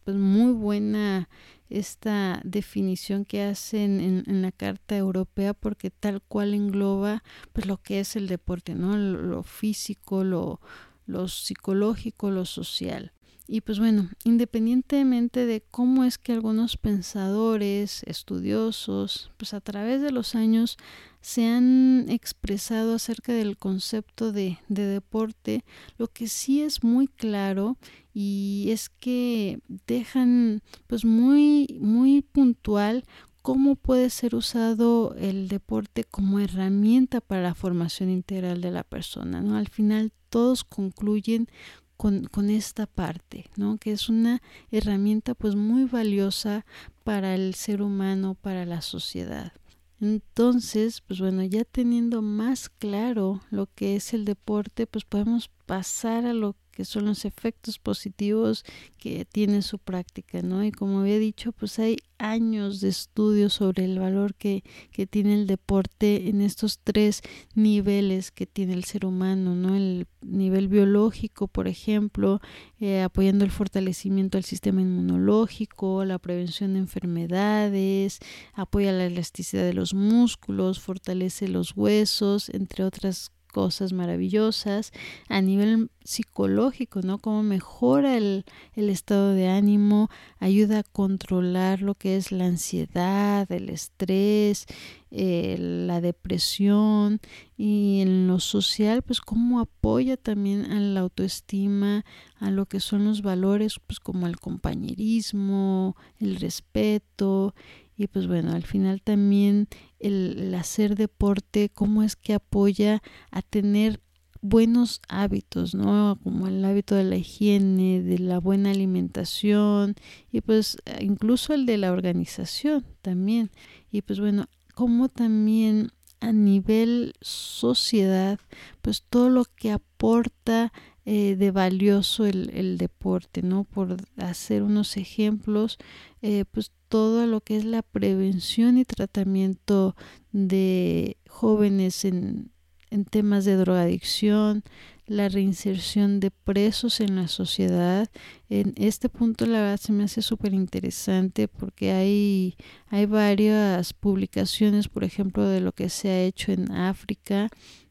pues 0.02 0.16
muy 0.16 0.52
buena 0.52 1.28
esta 1.68 2.40
definición 2.44 3.24
que 3.24 3.42
hacen 3.42 4.24
en, 4.26 4.42
la 4.42 4.52
Carta 4.52 4.96
Europea 4.96 5.54
porque 5.54 5.90
tal 5.90 6.22
cual 6.22 6.54
engloba 6.54 7.22
pues 7.52 7.66
lo 7.66 7.78
que 7.78 8.00
es 8.00 8.16
el 8.16 8.28
deporte, 8.28 8.74
¿no? 8.74 8.96
Lo, 8.96 9.42
físico, 9.42 10.24
lo, 10.24 10.60
lo 11.06 11.28
psicológico, 11.28 12.30
lo 12.30 12.44
social. 12.44 13.12
Y 13.48 13.60
pues 13.60 13.78
bueno, 13.78 14.10
independientemente 14.24 15.46
de 15.46 15.62
cómo 15.70 16.02
es 16.02 16.18
que 16.18 16.32
algunos 16.32 16.76
pensadores, 16.76 18.02
estudiosos, 18.04 19.30
pues 19.36 19.54
a 19.54 19.60
través 19.60 20.00
de 20.00 20.10
los 20.10 20.34
años 20.34 20.78
se 21.20 21.46
han 21.46 22.06
expresado 22.08 22.94
acerca 22.94 23.32
del 23.32 23.56
concepto 23.56 24.32
de, 24.32 24.58
de 24.68 24.86
deporte, 24.86 25.64
lo 25.96 26.08
que 26.08 26.26
sí 26.26 26.60
es 26.60 26.82
muy 26.82 27.06
claro 27.06 27.76
y 28.12 28.66
es 28.70 28.88
que 28.88 29.60
dejan 29.86 30.62
pues 30.86 31.04
muy 31.04 31.78
muy 31.80 32.22
puntual 32.22 33.04
cómo 33.42 33.76
puede 33.76 34.10
ser 34.10 34.34
usado 34.34 35.14
el 35.16 35.46
deporte 35.46 36.02
como 36.02 36.40
herramienta 36.40 37.20
para 37.20 37.42
la 37.42 37.54
formación 37.54 38.10
integral 38.10 38.60
de 38.60 38.72
la 38.72 38.82
persona. 38.82 39.38
Al 39.56 39.68
final 39.68 40.12
todos 40.30 40.64
concluyen 40.64 41.48
con, 41.96 42.24
con, 42.24 42.50
esta 42.50 42.86
parte, 42.86 43.46
¿no? 43.56 43.78
Que 43.78 43.92
es 43.92 44.08
una 44.08 44.42
herramienta 44.70 45.34
pues 45.34 45.54
muy 45.54 45.84
valiosa 45.84 46.64
para 47.04 47.34
el 47.34 47.54
ser 47.54 47.82
humano, 47.82 48.34
para 48.34 48.64
la 48.66 48.82
sociedad. 48.82 49.52
Entonces, 50.00 51.00
pues 51.00 51.20
bueno, 51.20 51.42
ya 51.42 51.64
teniendo 51.64 52.20
más 52.20 52.68
claro 52.68 53.40
lo 53.50 53.66
que 53.74 53.96
es 53.96 54.12
el 54.12 54.24
deporte, 54.24 54.86
pues 54.86 55.04
podemos 55.04 55.50
pasar 55.66 56.24
a 56.24 56.32
lo 56.32 56.56
que 56.76 56.84
son 56.84 57.06
los 57.06 57.24
efectos 57.24 57.78
positivos 57.78 58.62
que 58.98 59.24
tiene 59.24 59.62
su 59.62 59.78
práctica, 59.78 60.42
¿no? 60.42 60.62
Y 60.62 60.72
como 60.72 61.00
había 61.00 61.18
dicho, 61.18 61.52
pues 61.52 61.78
hay 61.78 61.96
años 62.18 62.82
de 62.82 62.90
estudio 62.90 63.48
sobre 63.48 63.86
el 63.86 63.98
valor 63.98 64.34
que, 64.34 64.62
tiene 65.10 65.34
el 65.34 65.46
deporte 65.46 66.28
en 66.28 66.42
estos 66.42 66.78
tres 66.80 67.22
niveles 67.54 68.30
que 68.30 68.46
tiene 68.46 68.74
el 68.74 68.84
ser 68.84 69.06
humano, 69.06 69.54
¿no? 69.54 69.74
El 69.74 70.06
nivel 70.20 70.68
biológico, 70.68 71.48
por 71.48 71.66
ejemplo, 71.66 72.40
eh, 72.78 73.00
apoyando 73.00 73.46
el 73.46 73.50
fortalecimiento 73.50 74.36
del 74.36 74.44
sistema 74.44 74.82
inmunológico, 74.82 76.04
la 76.04 76.18
prevención 76.18 76.74
de 76.74 76.80
enfermedades, 76.80 78.18
apoya 78.52 78.92
la 78.92 79.06
elasticidad 79.06 79.64
de 79.64 79.72
los 79.72 79.94
músculos, 79.94 80.78
fortalece 80.78 81.48
los 81.48 81.74
huesos, 81.74 82.50
entre 82.50 82.84
otras 82.84 83.30
cosas 83.56 83.94
maravillosas 83.94 84.92
a 85.30 85.40
nivel 85.40 85.88
psicológico, 86.04 87.00
¿no? 87.00 87.16
Cómo 87.16 87.42
mejora 87.42 88.18
el, 88.18 88.44
estado 88.74 89.30
de 89.30 89.48
ánimo, 89.48 90.10
ayuda 90.40 90.80
a 90.80 90.82
controlar 90.82 91.80
lo 91.80 91.94
que 91.94 92.18
es 92.18 92.32
la 92.32 92.44
ansiedad, 92.44 93.50
el 93.50 93.70
estrés, 93.70 94.66
eh, 95.10 95.56
la 95.58 96.02
depresión 96.02 97.18
y 97.56 98.00
en 98.02 98.26
lo 98.28 98.40
social, 98.40 99.00
pues 99.00 99.22
cómo 99.22 99.60
apoya 99.60 100.18
también 100.18 100.70
a 100.70 100.78
la 100.78 101.00
autoestima, 101.00 102.04
a 102.38 102.50
lo 102.50 102.66
que 102.66 102.80
son 102.80 103.06
los 103.06 103.22
valores, 103.22 103.80
pues 103.86 104.00
como 104.00 104.26
el 104.26 104.38
compañerismo, 104.38 105.96
el 106.20 106.36
respeto 106.36 107.54
y 107.96 108.08
pues 108.08 108.26
bueno, 108.26 108.52
al 108.52 108.62
final 108.62 109.00
también 109.02 109.68
el, 109.98 110.54
hacer 110.54 110.96
deporte, 110.96 111.70
cómo 111.70 112.02
es 112.02 112.14
que 112.14 112.34
apoya 112.34 113.02
a 113.30 113.42
tener 113.42 114.00
buenos 114.42 115.00
hábitos, 115.08 115.74
¿no? 115.74 116.18
Como 116.22 116.46
el 116.46 116.64
hábito 116.64 116.94
de 116.94 117.04
la 117.04 117.16
higiene, 117.16 118.02
de 118.02 118.18
la 118.18 118.38
buena 118.38 118.70
alimentación 118.70 119.94
y 120.30 120.42
pues 120.42 120.76
incluso 121.00 121.54
el 121.54 121.66
de 121.66 121.78
la 121.78 121.90
organización 121.90 122.84
también. 123.02 123.50
Y 123.90 124.02
pues 124.02 124.20
bueno, 124.20 124.48
cómo 124.74 125.08
también 125.08 125.90
a 126.20 126.32
nivel 126.32 127.14
sociedad, 127.20 128.38
pues 128.82 129.02
todo 129.02 129.30
lo 129.30 129.44
que 129.44 129.72
aporta 129.72 130.72
eh, 131.08 131.36
de 131.36 131.52
valioso 131.52 132.26
el, 132.26 132.78
deporte, 132.78 133.40
¿no? 133.40 133.62
Por 133.62 133.96
hacer 134.16 134.64
unos 134.64 134.96
ejemplos, 134.96 135.78
eh, 136.20 136.44
pues 136.50 136.72
todo 136.88 137.26
lo 137.26 137.40
que 137.40 137.56
es 137.56 137.64
la 137.64 137.82
prevención 137.82 138.76
y 138.76 138.84
tratamiento 138.84 139.94
de 140.32 141.16
jóvenes 141.28 142.04
en, 142.04 142.50
en 142.90 143.04
temas 143.04 143.44
de 143.44 143.54
drogadicción, 143.54 144.64
la 145.06 145.28
reinserción 145.28 146.20
de 146.20 146.30
presos 146.30 147.00
en 147.00 147.16
la 147.16 147.28
sociedad. 147.28 148.08
En 148.48 148.74
este 148.76 149.08
punto 149.08 149.46
la 149.46 149.60
verdad 149.60 149.80
se 149.80 149.92
me 149.92 150.04
hace 150.04 150.22
súper 150.22 150.52
interesante 150.52 151.48
porque 151.48 151.92
hay, 151.92 152.56
hay 152.88 153.06
varias 153.06 153.92
publicaciones, 153.92 154.88
por 154.88 155.04
ejemplo, 155.04 155.44
de 155.46 155.60
lo 155.60 155.72
que 155.72 155.88
se 155.88 156.08
ha 156.08 156.22
hecho 156.22 156.52
en 156.52 156.72
África. 156.72 157.48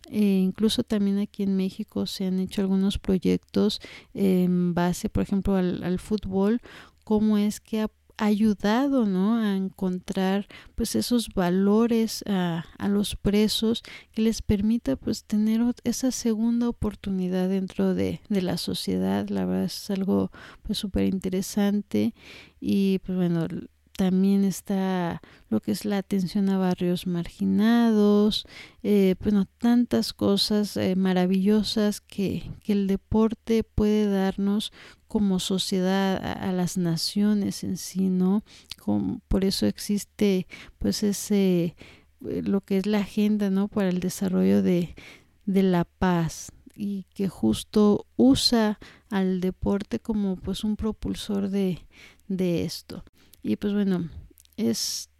E 0.09 0.21
incluso 0.21 0.83
también 0.83 1.17
aquí 1.17 1.43
en 1.43 1.57
México 1.57 2.05
se 2.05 2.25
han 2.25 2.39
hecho 2.39 2.61
algunos 2.61 2.99
proyectos 2.99 3.79
en 4.13 4.73
base, 4.73 5.09
por 5.09 5.23
ejemplo, 5.23 5.55
al, 5.55 5.83
al 5.83 5.99
fútbol, 5.99 6.61
cómo 7.03 7.37
es 7.37 7.59
que 7.59 7.87
ayudado 8.17 9.05
¿no? 9.05 9.37
a 9.37 9.55
encontrar 9.55 10.47
pues 10.75 10.95
esos 10.95 11.29
valores 11.29 12.23
a, 12.27 12.65
a, 12.77 12.87
los 12.87 13.15
presos 13.15 13.83
que 14.11 14.21
les 14.21 14.41
permita 14.41 14.95
pues 14.95 15.25
tener 15.25 15.61
esa 15.83 16.11
segunda 16.11 16.69
oportunidad 16.69 17.49
dentro 17.49 17.93
de, 17.93 18.21
de 18.29 18.41
la 18.41 18.57
sociedad 18.57 19.27
la 19.29 19.45
verdad 19.45 19.65
es 19.65 19.89
algo 19.89 20.31
pues 20.63 20.77
súper 20.77 21.05
interesante 21.05 22.13
y 22.59 22.99
pues 22.99 23.17
bueno 23.17 23.47
también 23.95 24.43
está 24.43 25.21
lo 25.49 25.61
que 25.61 25.71
es 25.71 25.85
la 25.85 25.97
atención 25.97 26.49
a 26.49 26.57
barrios 26.57 27.07
marginados, 27.07 28.45
eh, 28.83 29.15
bueno, 29.21 29.45
tantas 29.57 30.13
cosas 30.13 30.75
eh, 30.77 30.95
maravillosas 30.95 32.01
que, 32.01 32.51
que, 32.63 32.73
el 32.73 32.87
deporte 32.87 33.63
puede 33.63 34.09
darnos 34.09 34.73
como 35.07 35.39
sociedad 35.39 36.17
a, 36.17 36.51
las 36.51 36.77
naciones 36.77 37.63
en 37.63 37.77
sí, 37.77 38.09
¿no? 38.09 38.43
por 39.27 39.45
eso 39.45 39.65
existe 39.65 40.45
pues 40.77 41.01
ese, 41.03 41.75
eh, 42.27 42.41
lo 42.43 42.61
que 42.61 42.77
es 42.77 42.85
la 42.85 42.99
agenda, 42.99 43.49
¿no? 43.49 43.67
Para 43.67 43.89
el 43.89 43.99
desarrollo 43.99 44.61
de, 44.61 44.95
de 45.45 45.63
la 45.63 45.85
paz 45.85 46.51
y 46.75 47.05
que 47.13 47.29
justo 47.29 48.05
usa 48.17 48.79
al 49.09 49.39
deporte 49.39 49.99
como 49.99 50.35
pues 50.35 50.63
un 50.63 50.75
propulsor 50.75 51.49
de, 51.49 51.79
de 52.27 52.65
esto. 52.65 53.03
Y 53.47 53.57
pues 53.57 53.73
bueno, 53.73 54.09
es 54.57 55.11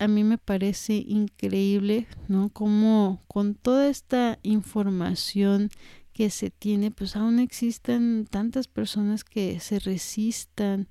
a 0.00 0.08
mí 0.08 0.24
me 0.24 0.36
parece 0.36 0.94
increíble, 0.94 2.08
¿no? 2.26 2.48
Como 2.48 3.22
con 3.28 3.54
toda 3.54 3.88
esta 3.88 4.40
información 4.42 5.70
que 6.12 6.28
se 6.30 6.50
tiene, 6.50 6.90
pues 6.90 7.14
aún 7.14 7.38
existen 7.38 8.26
tantas 8.28 8.66
personas 8.66 9.22
que 9.22 9.60
se 9.60 9.78
resistan 9.78 10.88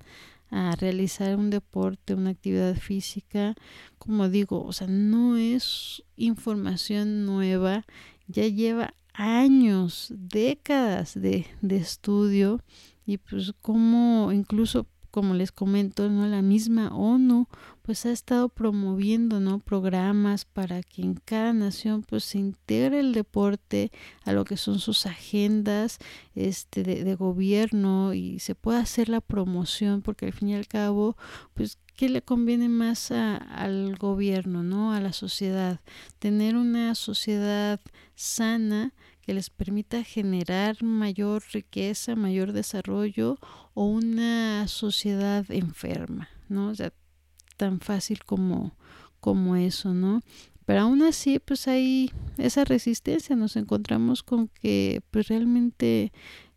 a 0.50 0.76
realizar 0.76 1.36
un 1.36 1.50
deporte, 1.50 2.14
una 2.14 2.30
actividad 2.30 2.74
física, 2.74 3.54
como 3.98 4.30
digo, 4.30 4.64
o 4.64 4.72
sea, 4.72 4.86
no 4.86 5.36
es 5.36 6.02
información 6.16 7.26
nueva, 7.26 7.84
ya 8.28 8.46
lleva 8.46 8.94
años, 9.12 10.10
décadas 10.16 11.12
de, 11.20 11.46
de 11.60 11.76
estudio 11.76 12.62
y 13.04 13.18
pues 13.18 13.52
como 13.60 14.32
incluso 14.32 14.86
como 15.18 15.34
les 15.34 15.50
comento, 15.50 16.08
¿no? 16.08 16.28
La 16.28 16.42
misma 16.42 16.94
ONU 16.94 17.48
pues 17.82 18.06
ha 18.06 18.12
estado 18.12 18.48
promoviendo, 18.48 19.40
¿no? 19.40 19.58
programas 19.58 20.44
para 20.44 20.84
que 20.84 21.02
en 21.02 21.14
cada 21.14 21.52
nación 21.52 22.04
pues 22.08 22.22
se 22.22 22.38
integre 22.38 23.00
el 23.00 23.12
deporte 23.12 23.90
a 24.24 24.32
lo 24.32 24.44
que 24.44 24.56
son 24.56 24.78
sus 24.78 25.06
agendas 25.06 25.98
este 26.36 26.84
de, 26.84 27.14
gobierno 27.16 28.14
y 28.14 28.38
se 28.38 28.54
pueda 28.54 28.78
hacer 28.78 29.08
la 29.08 29.20
promoción 29.20 30.02
porque 30.02 30.26
al 30.26 30.32
fin 30.32 30.50
y 30.50 30.54
al 30.54 30.68
cabo 30.68 31.16
pues 31.54 31.78
¿qué 31.96 32.08
le 32.08 32.22
conviene 32.22 32.68
más 32.68 33.10
al 33.10 33.96
gobierno, 33.96 34.62
¿no? 34.62 34.92
A 34.92 35.00
la 35.00 35.12
sociedad. 35.12 35.80
Tener 36.20 36.54
una 36.54 36.94
sociedad 36.94 37.80
sana 38.14 38.94
que 39.28 39.34
les 39.34 39.50
permita 39.50 40.04
generar 40.04 40.82
mayor 40.82 41.42
riqueza, 41.52 42.16
mayor 42.16 42.54
desarrollo 42.54 43.36
o 43.74 43.84
una 43.84 44.66
sociedad 44.68 45.44
enferma, 45.50 46.30
¿no? 46.48 46.68
O 46.68 46.74
sea, 46.74 46.94
tan 47.58 47.80
fácil 47.80 48.24
como, 48.24 48.74
como 49.20 49.54
eso, 49.54 49.92
¿no? 49.92 50.22
Pero 50.64 50.80
aún 50.80 51.02
así, 51.02 51.40
pues 51.40 51.68
hay 51.68 52.10
esa 52.38 52.64
resistencia, 52.64 53.36
nos 53.36 53.56
encontramos 53.56 54.22
con 54.22 54.48
que 54.48 55.02
pues 55.10 55.28
realmente 55.28 56.10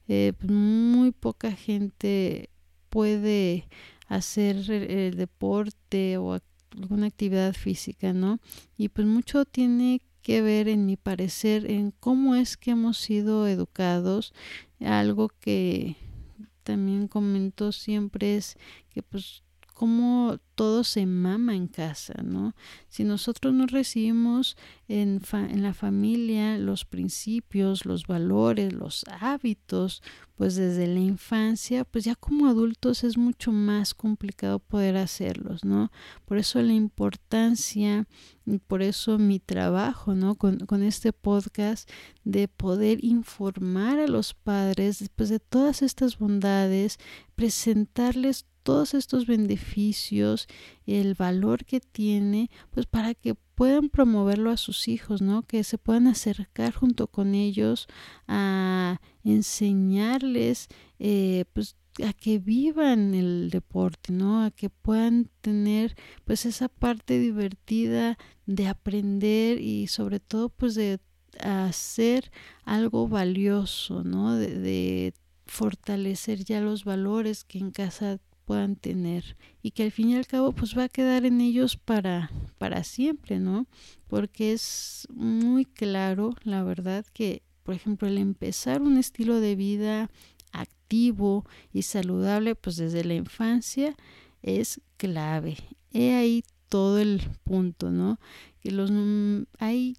eh, 0.08 0.32
pues, 0.40 0.50
muy 0.50 1.12
poca 1.12 1.52
gente 1.52 2.52
puede 2.90 3.68
hacer 4.08 4.72
el 4.72 5.18
deporte 5.18 6.16
o 6.16 6.40
alguna 6.72 7.08
actividad 7.08 7.52
física, 7.52 8.14
¿no? 8.14 8.40
Y 8.78 8.88
pues 8.88 9.06
mucho 9.06 9.44
tiene 9.44 10.02
que 10.22 10.42
ver, 10.42 10.68
en 10.68 10.86
mi 10.86 10.98
parecer, 10.98 11.70
en 11.70 11.92
cómo 11.92 12.36
es 12.36 12.58
que 12.58 12.72
hemos 12.72 12.98
sido 12.98 13.48
educados. 13.48 14.34
Algo 14.80 15.30
que 15.40 15.98
también 16.64 17.08
comento 17.08 17.72
siempre 17.72 18.38
es 18.38 18.58
que 18.90 19.04
pues 19.04 19.44
cómo 19.82 20.38
todo 20.54 20.84
se 20.84 21.08
mama 21.08 21.56
en 21.56 21.66
casa, 21.66 22.14
¿no? 22.24 22.54
Si 22.88 23.04
nosotros 23.04 23.52
no 23.52 23.66
recibimos 23.66 24.56
en, 24.88 25.20
la 25.56 25.74
familia 25.74 26.60
los 26.60 26.86
principios, 26.86 27.88
los 27.88 28.06
valores, 28.06 28.74
los 28.74 29.04
hábitos, 29.20 30.04
pues 30.36 30.54
desde 30.54 30.86
la 30.86 31.00
infancia, 31.00 31.84
pues 31.84 32.04
ya 32.04 32.14
como 32.14 32.46
adultos 32.46 33.04
es 33.04 33.18
mucho 33.18 33.52
más 33.52 33.96
complicado 33.96 34.60
poder 34.60 34.98
hacerlos, 34.98 35.66
¿no? 35.66 35.92
Por 36.26 36.38
eso 36.38 36.62
la 36.62 36.74
importancia 36.74 38.06
y 38.46 38.60
por 38.60 38.84
eso 38.84 39.18
mi 39.18 39.40
trabajo, 39.40 40.14
¿no? 40.14 40.36
Con, 40.36 40.60
con 40.68 40.84
este 40.84 41.12
podcast 41.12 41.90
de 42.24 42.48
poder 42.48 43.04
informar 43.04 43.98
a 43.98 44.06
los 44.06 44.36
padres 44.36 45.00
después 45.00 45.30
de 45.30 45.40
todas 45.40 45.82
estas 45.82 46.20
bondades, 46.20 47.00
presentarles 47.34 48.46
todos 48.64 48.94
estos 48.94 49.26
beneficios, 49.26 50.48
el 50.86 51.16
valor 51.16 51.66
que 51.66 51.80
tiene, 51.80 52.50
pues 52.70 52.86
para 52.86 53.14
que 53.14 53.36
puedan 53.36 53.90
promoverlo 53.90 54.50
a 54.50 54.58
sus 54.58 54.88
hijos, 54.88 55.22
¿no? 55.22 55.44
Que 55.44 55.64
se 55.64 55.78
puedan 55.78 56.08
acercar 56.08 56.74
junto 56.74 57.08
con 57.08 57.36
ellos 57.36 57.88
a 58.28 59.00
enseñarles, 59.24 60.68
eh, 61.00 61.46
pues 61.54 61.76
a 62.04 62.14
que 62.14 62.40
vivan 62.40 63.14
el 63.14 63.50
deporte, 63.50 64.14
¿no? 64.14 64.44
A 64.44 64.52
que 64.52 64.70
puedan 64.70 65.30
tener 65.42 65.96
pues 66.26 66.46
esa 66.46 66.70
parte 66.70 67.20
divertida 67.20 68.18
de 68.46 68.68
aprender 68.68 69.60
y 69.60 69.88
sobre 69.88 70.20
todo 70.20 70.50
pues 70.50 70.76
de 70.76 71.00
hacer 71.40 72.32
algo 72.64 73.08
valioso, 73.08 74.04
¿no? 74.04 74.36
De, 74.36 74.60
de 74.60 75.14
fortalecer 75.46 76.46
ya 76.46 76.62
los 76.62 76.86
valores 76.86 77.44
que 77.44 77.60
en 77.60 77.72
casa 77.72 78.20
puedan 78.52 78.76
tener 78.76 79.38
y 79.62 79.72
que 79.72 79.84
al 79.84 79.92
fin 79.94 80.10
y 80.10 80.18
al 80.18 80.28
cabo 80.28 80.52
pues 80.52 80.78
va 80.78 80.84
a 80.84 80.90
quedar 80.90 81.24
en 81.24 81.40
ellos 81.40 81.78
para 81.78 82.30
para 82.58 82.84
siempre 82.84 83.40
no 83.40 83.66
porque 84.10 84.52
es 84.52 85.08
muy 85.10 85.64
claro 85.64 86.36
la 86.44 86.62
verdad 86.62 87.06
que 87.14 87.44
por 87.64 87.76
ejemplo 87.76 88.10
el 88.10 88.18
empezar 88.18 88.82
un 88.82 88.98
estilo 88.98 89.40
de 89.40 89.56
vida 89.56 90.12
activo 90.52 91.46
y 91.72 91.84
saludable 91.84 92.56
pues 92.56 92.76
desde 92.76 93.06
la 93.06 93.14
infancia 93.14 93.96
es 94.42 94.82
clave. 94.98 95.56
He 95.94 96.14
ahí 96.16 96.44
todo 96.68 97.00
el 97.00 97.22
punto 97.46 97.90
no 97.90 98.20
que 98.60 98.72
los 98.72 98.92
hay 99.60 99.96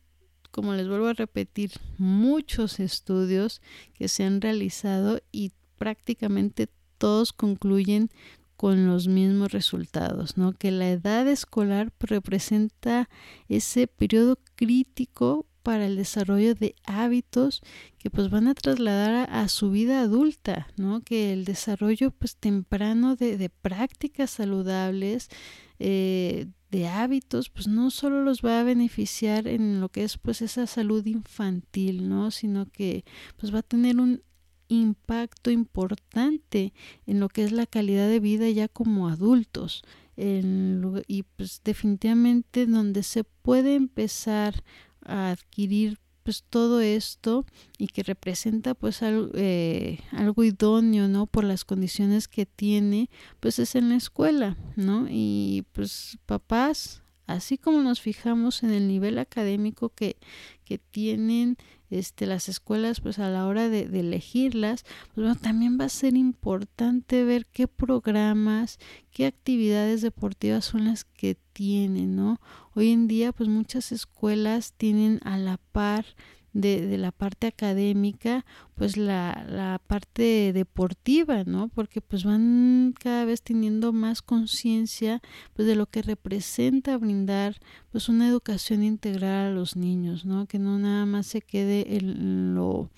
como 0.50 0.74
les 0.74 0.88
vuelvo 0.88 1.06
a 1.06 1.14
repetir 1.14 1.70
muchos 1.96 2.80
estudios 2.80 3.62
que 3.94 4.08
se 4.08 4.24
han 4.24 4.42
realizado 4.42 5.22
y 5.32 5.52
prácticamente 5.78 6.68
todos 7.02 7.32
concluyen 7.32 8.10
con 8.62 8.86
los 8.86 9.08
mismos 9.08 9.50
resultados, 9.50 10.36
¿no? 10.36 10.52
Que 10.52 10.70
la 10.70 10.88
edad 10.88 11.26
escolar 11.26 11.92
representa 11.98 13.08
ese 13.48 13.88
periodo 13.88 14.38
crítico 14.54 15.46
para 15.64 15.86
el 15.86 15.96
desarrollo 15.96 16.54
de 16.54 16.76
hábitos 16.84 17.60
que 17.98 18.08
pues 18.08 18.30
van 18.30 18.46
a 18.46 18.54
trasladar 18.54 19.28
a, 19.28 19.48
su 19.48 19.72
vida 19.72 20.02
adulta, 20.02 20.68
¿no? 20.76 21.00
Que 21.00 21.32
el 21.32 21.44
desarrollo 21.44 22.12
pues 22.12 22.36
temprano 22.36 23.16
de, 23.16 23.50
prácticas 23.50 24.30
saludables, 24.30 25.28
eh, 25.80 26.46
de 26.70 26.86
hábitos, 26.86 27.50
pues 27.50 27.66
no 27.66 27.90
solo 27.90 28.22
los 28.22 28.42
va 28.42 28.60
a 28.60 28.62
beneficiar 28.62 29.48
en 29.48 29.80
lo 29.80 29.88
que 29.88 30.04
es 30.04 30.18
pues 30.18 30.40
esa 30.40 30.68
salud 30.68 31.04
infantil, 31.04 32.08
¿no? 32.08 32.30
Sino 32.30 32.66
que 32.66 33.04
pues 33.38 33.52
va 33.52 33.58
a 33.58 33.62
tener 33.62 33.98
un 33.98 34.22
impacto 34.74 35.50
importante 35.50 36.72
en 37.06 37.20
lo 37.20 37.28
que 37.28 37.44
es 37.44 37.52
la 37.52 37.66
calidad 37.66 38.08
de 38.08 38.20
vida 38.20 38.48
ya 38.50 38.68
como 38.68 39.08
adultos. 39.08 39.82
y 40.16 41.22
pues 41.36 41.62
definitivamente 41.64 42.66
donde 42.66 43.02
se 43.02 43.24
puede 43.24 43.74
empezar 43.74 44.62
a 45.04 45.30
adquirir 45.30 45.98
pues 46.22 46.44
todo 46.48 46.80
esto 46.80 47.44
y 47.78 47.88
que 47.88 48.02
representa 48.02 48.74
pues 48.74 49.02
algo, 49.02 49.30
eh, 49.34 49.98
algo 50.12 50.44
idóneo 50.44 51.08
no 51.08 51.26
por 51.26 51.44
las 51.44 51.64
condiciones 51.64 52.28
que 52.28 52.46
tiene 52.46 53.10
pues 53.40 53.58
es 53.58 53.74
en 53.74 53.88
la 53.88 53.96
escuela 53.96 54.56
no 54.76 55.06
y 55.08 55.64
pues 55.72 56.18
papás 56.26 57.01
así 57.26 57.58
como 57.58 57.82
nos 57.82 58.00
fijamos 58.00 58.62
en 58.62 58.70
el 58.70 58.88
nivel 58.88 59.18
académico 59.18 59.90
que, 59.90 60.16
que 60.64 60.78
tienen 60.78 61.56
este, 61.92 62.24
las 62.24 62.48
escuelas 62.48 63.00
pues 63.00 63.18
a 63.18 63.28
la 63.28 63.46
hora 63.46 63.68
de, 63.68 63.82
elegirlas, 63.82 64.84
pues 65.14 65.38
también 65.40 65.78
va 65.78 65.84
a 65.84 65.90
ser 65.90 66.16
importante 66.16 67.22
ver 67.22 67.46
qué 67.46 67.68
programas, 67.68 68.78
qué 69.10 69.26
actividades 69.26 70.00
deportivas 70.00 70.64
son 70.64 70.86
las 70.86 71.04
que 71.04 71.36
tienen, 71.52 72.16
¿no? 72.16 72.40
Hoy 72.74 72.92
en 72.92 73.08
día 73.08 73.32
pues 73.32 73.48
muchas 73.50 73.92
escuelas 73.92 74.72
tienen 74.72 75.20
a 75.22 75.36
la 75.36 75.58
par 75.58 76.06
de, 76.52 76.86
de, 76.86 76.98
la 76.98 77.12
parte 77.12 77.46
académica, 77.46 78.44
pues 78.74 78.96
la, 78.96 79.46
la, 79.48 79.80
parte 79.86 80.52
deportiva, 80.52 81.44
¿no? 81.44 81.68
Porque 81.68 82.00
pues 82.00 82.24
van 82.24 82.94
cada 82.98 83.24
vez 83.24 83.42
teniendo 83.42 83.92
más 83.92 84.22
conciencia 84.22 85.20
pues 85.54 85.66
de 85.66 85.76
lo 85.76 85.86
que 85.86 86.02
representa 86.02 86.96
brindar 86.98 87.56
pues 87.90 88.08
una 88.08 88.28
educación 88.28 88.82
integral 88.82 89.52
a 89.52 89.54
los 89.54 89.76
niños, 89.76 90.24
¿no? 90.24 90.46
Que 90.46 90.58
no 90.58 90.78
nada 90.78 91.06
más 91.06 91.26
se 91.26 91.40
quede 91.40 91.96
en 91.96 92.54
lo 92.54 92.90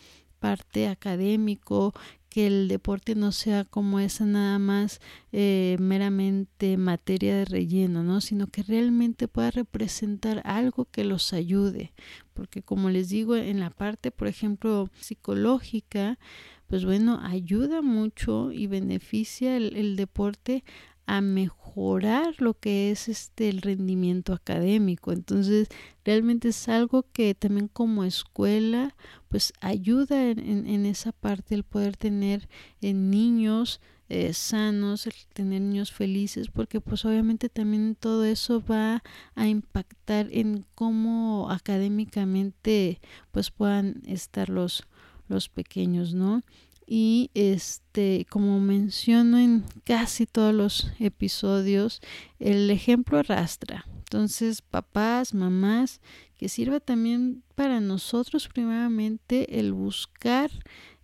parte 0.44 0.88
académico, 0.88 1.94
que 2.28 2.46
el 2.46 2.68
deporte 2.68 3.14
no 3.14 3.32
sea 3.32 3.64
como 3.64 3.98
esa 3.98 4.26
nada 4.26 4.58
más 4.58 5.00
eh, 5.32 5.78
meramente 5.80 6.76
materia 6.76 7.34
de 7.34 7.46
relleno, 7.46 8.02
¿no? 8.02 8.20
Sino 8.20 8.48
que 8.48 8.62
realmente 8.62 9.26
pueda 9.26 9.50
representar 9.50 10.42
algo 10.44 10.84
que 10.84 11.02
los 11.02 11.32
ayude. 11.32 11.94
Porque 12.34 12.60
como 12.60 12.90
les 12.90 13.08
digo, 13.08 13.36
en 13.36 13.58
la 13.58 13.70
parte, 13.70 14.10
por 14.10 14.28
ejemplo, 14.28 14.90
psicológica, 15.00 16.18
pues 16.66 16.84
bueno, 16.84 17.20
ayuda 17.22 17.80
mucho 17.80 18.52
y 18.52 18.66
beneficia 18.66 19.56
el, 19.56 19.74
el 19.76 19.96
deporte 19.96 20.62
a 21.06 21.20
mejorar 21.20 22.34
lo 22.38 22.54
que 22.54 22.90
es 22.90 23.08
este 23.08 23.48
el 23.48 23.62
rendimiento 23.62 24.32
académico 24.32 25.12
entonces 25.12 25.68
realmente 26.04 26.48
es 26.48 26.68
algo 26.68 27.04
que 27.12 27.34
también 27.34 27.68
como 27.68 28.04
escuela 28.04 28.94
pues 29.28 29.52
ayuda 29.60 30.30
en, 30.30 30.66
en, 30.68 30.86
esa 30.86 31.12
parte 31.12 31.54
el 31.54 31.64
poder 31.64 31.96
tener 31.96 32.48
en 32.80 33.10
niños 33.10 33.80
eh, 34.10 34.34
sanos, 34.34 35.06
el 35.06 35.14
tener 35.32 35.62
niños 35.62 35.90
felices, 35.90 36.48
porque 36.48 36.80
pues 36.80 37.06
obviamente 37.06 37.48
también 37.48 37.96
todo 37.98 38.24
eso 38.26 38.62
va 38.62 39.02
a 39.34 39.48
impactar 39.48 40.28
en 40.30 40.66
cómo 40.74 41.50
académicamente 41.50 43.00
pues 43.32 43.50
puedan 43.50 44.02
estar 44.06 44.50
los, 44.50 44.86
los 45.26 45.48
pequeños, 45.48 46.12
¿no? 46.12 46.42
Y 46.86 47.30
este 47.34 48.26
como 48.30 48.60
menciono 48.60 49.38
en 49.38 49.64
casi 49.84 50.26
todos 50.26 50.54
los 50.54 50.92
episodios 50.98 52.00
el 52.38 52.70
ejemplo 52.70 53.18
arrastra. 53.18 53.86
Entonces 53.98 54.62
papás 54.62 55.34
mamás 55.34 56.00
que 56.36 56.48
sirva 56.48 56.80
también 56.80 57.42
para 57.54 57.80
nosotros 57.80 58.48
primeramente 58.48 59.58
el 59.58 59.72
buscar 59.72 60.50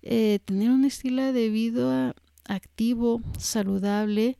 eh, 0.02 0.38
tener 0.44 0.70
un 0.70 0.84
estilo 0.84 1.32
de 1.32 1.48
vida 1.48 2.14
activo 2.44 3.22
saludable 3.38 4.36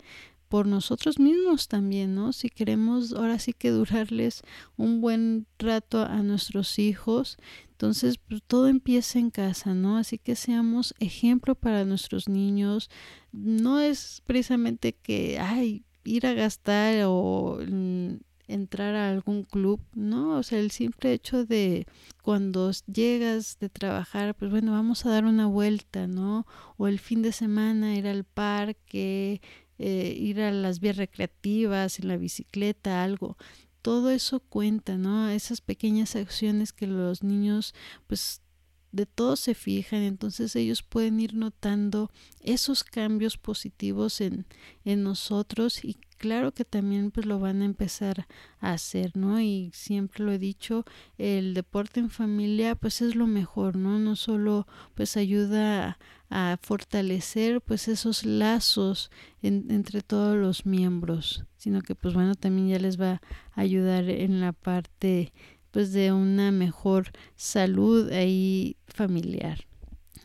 por 0.51 0.67
nosotros 0.67 1.21
mismos 1.21 1.69
también, 1.69 2.17
¿no? 2.17 2.33
Si 2.33 2.51
queremos 2.51 3.13
ahora 3.13 3.39
sí 3.39 3.53
que 3.53 3.71
durarles 3.71 4.43
un 4.77 5.01
buen 5.01 5.47
rato 5.61 6.03
a 6.03 6.25
nuestros 6.25 6.81
hijos, 6.81 7.39
entonces 7.71 8.19
pues, 8.19 8.43
todo 8.45 8.67
empieza 8.67 9.21
en 9.21 9.31
casa, 9.31 9.75
¿no? 9.75 9.97
Así 9.97 10.19
que 10.19 10.35
seamos 10.35 10.93
ejemplo 10.99 11.55
para 11.55 11.85
nuestros 11.85 12.29
niños. 12.29 12.91
No 13.31 13.79
es 13.79 14.23
precisamente 14.27 14.93
que, 14.93 15.39
ay, 15.39 15.85
ir 16.03 16.27
a 16.27 16.35
gastar 16.35 17.05
o 17.07 17.61
mm, 17.65 18.15
entrar 18.51 18.95
a 18.95 19.11
algún 19.11 19.45
club, 19.45 19.81
¿no? 19.95 20.37
O 20.39 20.43
sea, 20.43 20.59
el 20.59 20.71
simple 20.71 21.13
hecho 21.13 21.45
de 21.45 21.87
cuando 22.23 22.71
llegas 22.93 23.59
de 23.61 23.69
trabajar, 23.69 24.35
pues 24.35 24.51
bueno, 24.51 24.73
vamos 24.73 25.07
a 25.07 25.11
dar 25.11 25.25
una 25.25 25.47
vuelta, 25.47 26.07
¿no? 26.07 26.47
O 26.77 26.89
el 26.89 26.99
fin 26.99 27.23
de 27.23 27.33
semana 27.33 27.95
ir 27.95 28.07
al 28.07 28.25
parque, 28.25 29.41
eh, 29.79 30.15
ir 30.19 30.41
a 30.41 30.51
las 30.51 30.81
vías 30.81 30.97
recreativas, 30.97 31.99
en 32.01 32.09
la 32.09 32.17
bicicleta, 32.17 33.03
algo. 33.03 33.37
Todo 33.83 34.11
eso 34.11 34.41
cuenta, 34.41 34.99
¿no? 34.99 35.31
Esas 35.31 35.61
pequeñas 35.61 36.17
acciones 36.17 36.73
que 36.73 36.87
los 36.87 37.23
niños, 37.23 37.75
pues 38.07 38.43
de 38.93 39.07
todo 39.07 39.37
se 39.37 39.55
fijan, 39.55 40.03
entonces 40.03 40.57
ellos 40.57 40.83
pueden 40.83 41.21
ir 41.21 41.35
notando 41.35 42.11
esos 42.41 42.85
cambios 42.85 43.37
positivos 43.37 44.21
en, 44.21 44.47
en 44.85 45.03
nosotros 45.03 45.85
y 45.85 45.97
claro 46.21 46.53
que 46.53 46.67
también 46.67 47.11
pues 47.11 47.25
lo 47.25 47.41
van 47.41 47.63
a 47.63 47.65
empezar 47.65 48.27
a 48.61 48.73
hacer, 48.73 49.17
¿no? 49.17 49.41
Y 49.41 49.71
siempre 49.73 50.23
lo 50.23 50.33
he 50.33 50.39
dicho, 50.39 50.85
el 51.17 51.55
deporte 51.55 51.99
en 51.99 52.11
familia 52.11 52.75
pues 52.75 53.01
es 53.01 53.17
lo 53.17 53.27
mejor, 53.27 53.77
¿no? 53.77 53.99
No 53.99 54.17
solo 54.17 54.67
pues 54.95 55.17
ayuda 55.17 55.99
a 56.29 56.59
fortalecer 56.61 57.61
pues 57.61 57.89
esos 57.89 58.25
lazos 58.25 59.11
entre 59.43 60.03
todos 60.03 60.37
los 60.37 60.67
miembros, 60.67 61.45
sino 61.57 61.81
que 61.81 61.95
pues 61.95 62.15
bueno 62.15 62.35
también 62.35 62.69
ya 62.69 62.79
les 62.79 63.01
va 63.01 63.23
a 63.55 63.61
ayudar 63.61 64.09
en 64.09 64.41
la 64.41 64.53
parte 64.53 65.33
pues 65.71 65.93
de 65.93 66.13
una 66.13 66.51
mejor 66.53 67.13
salud 67.37 68.11
ahí 68.13 68.77
familiar. 68.87 69.67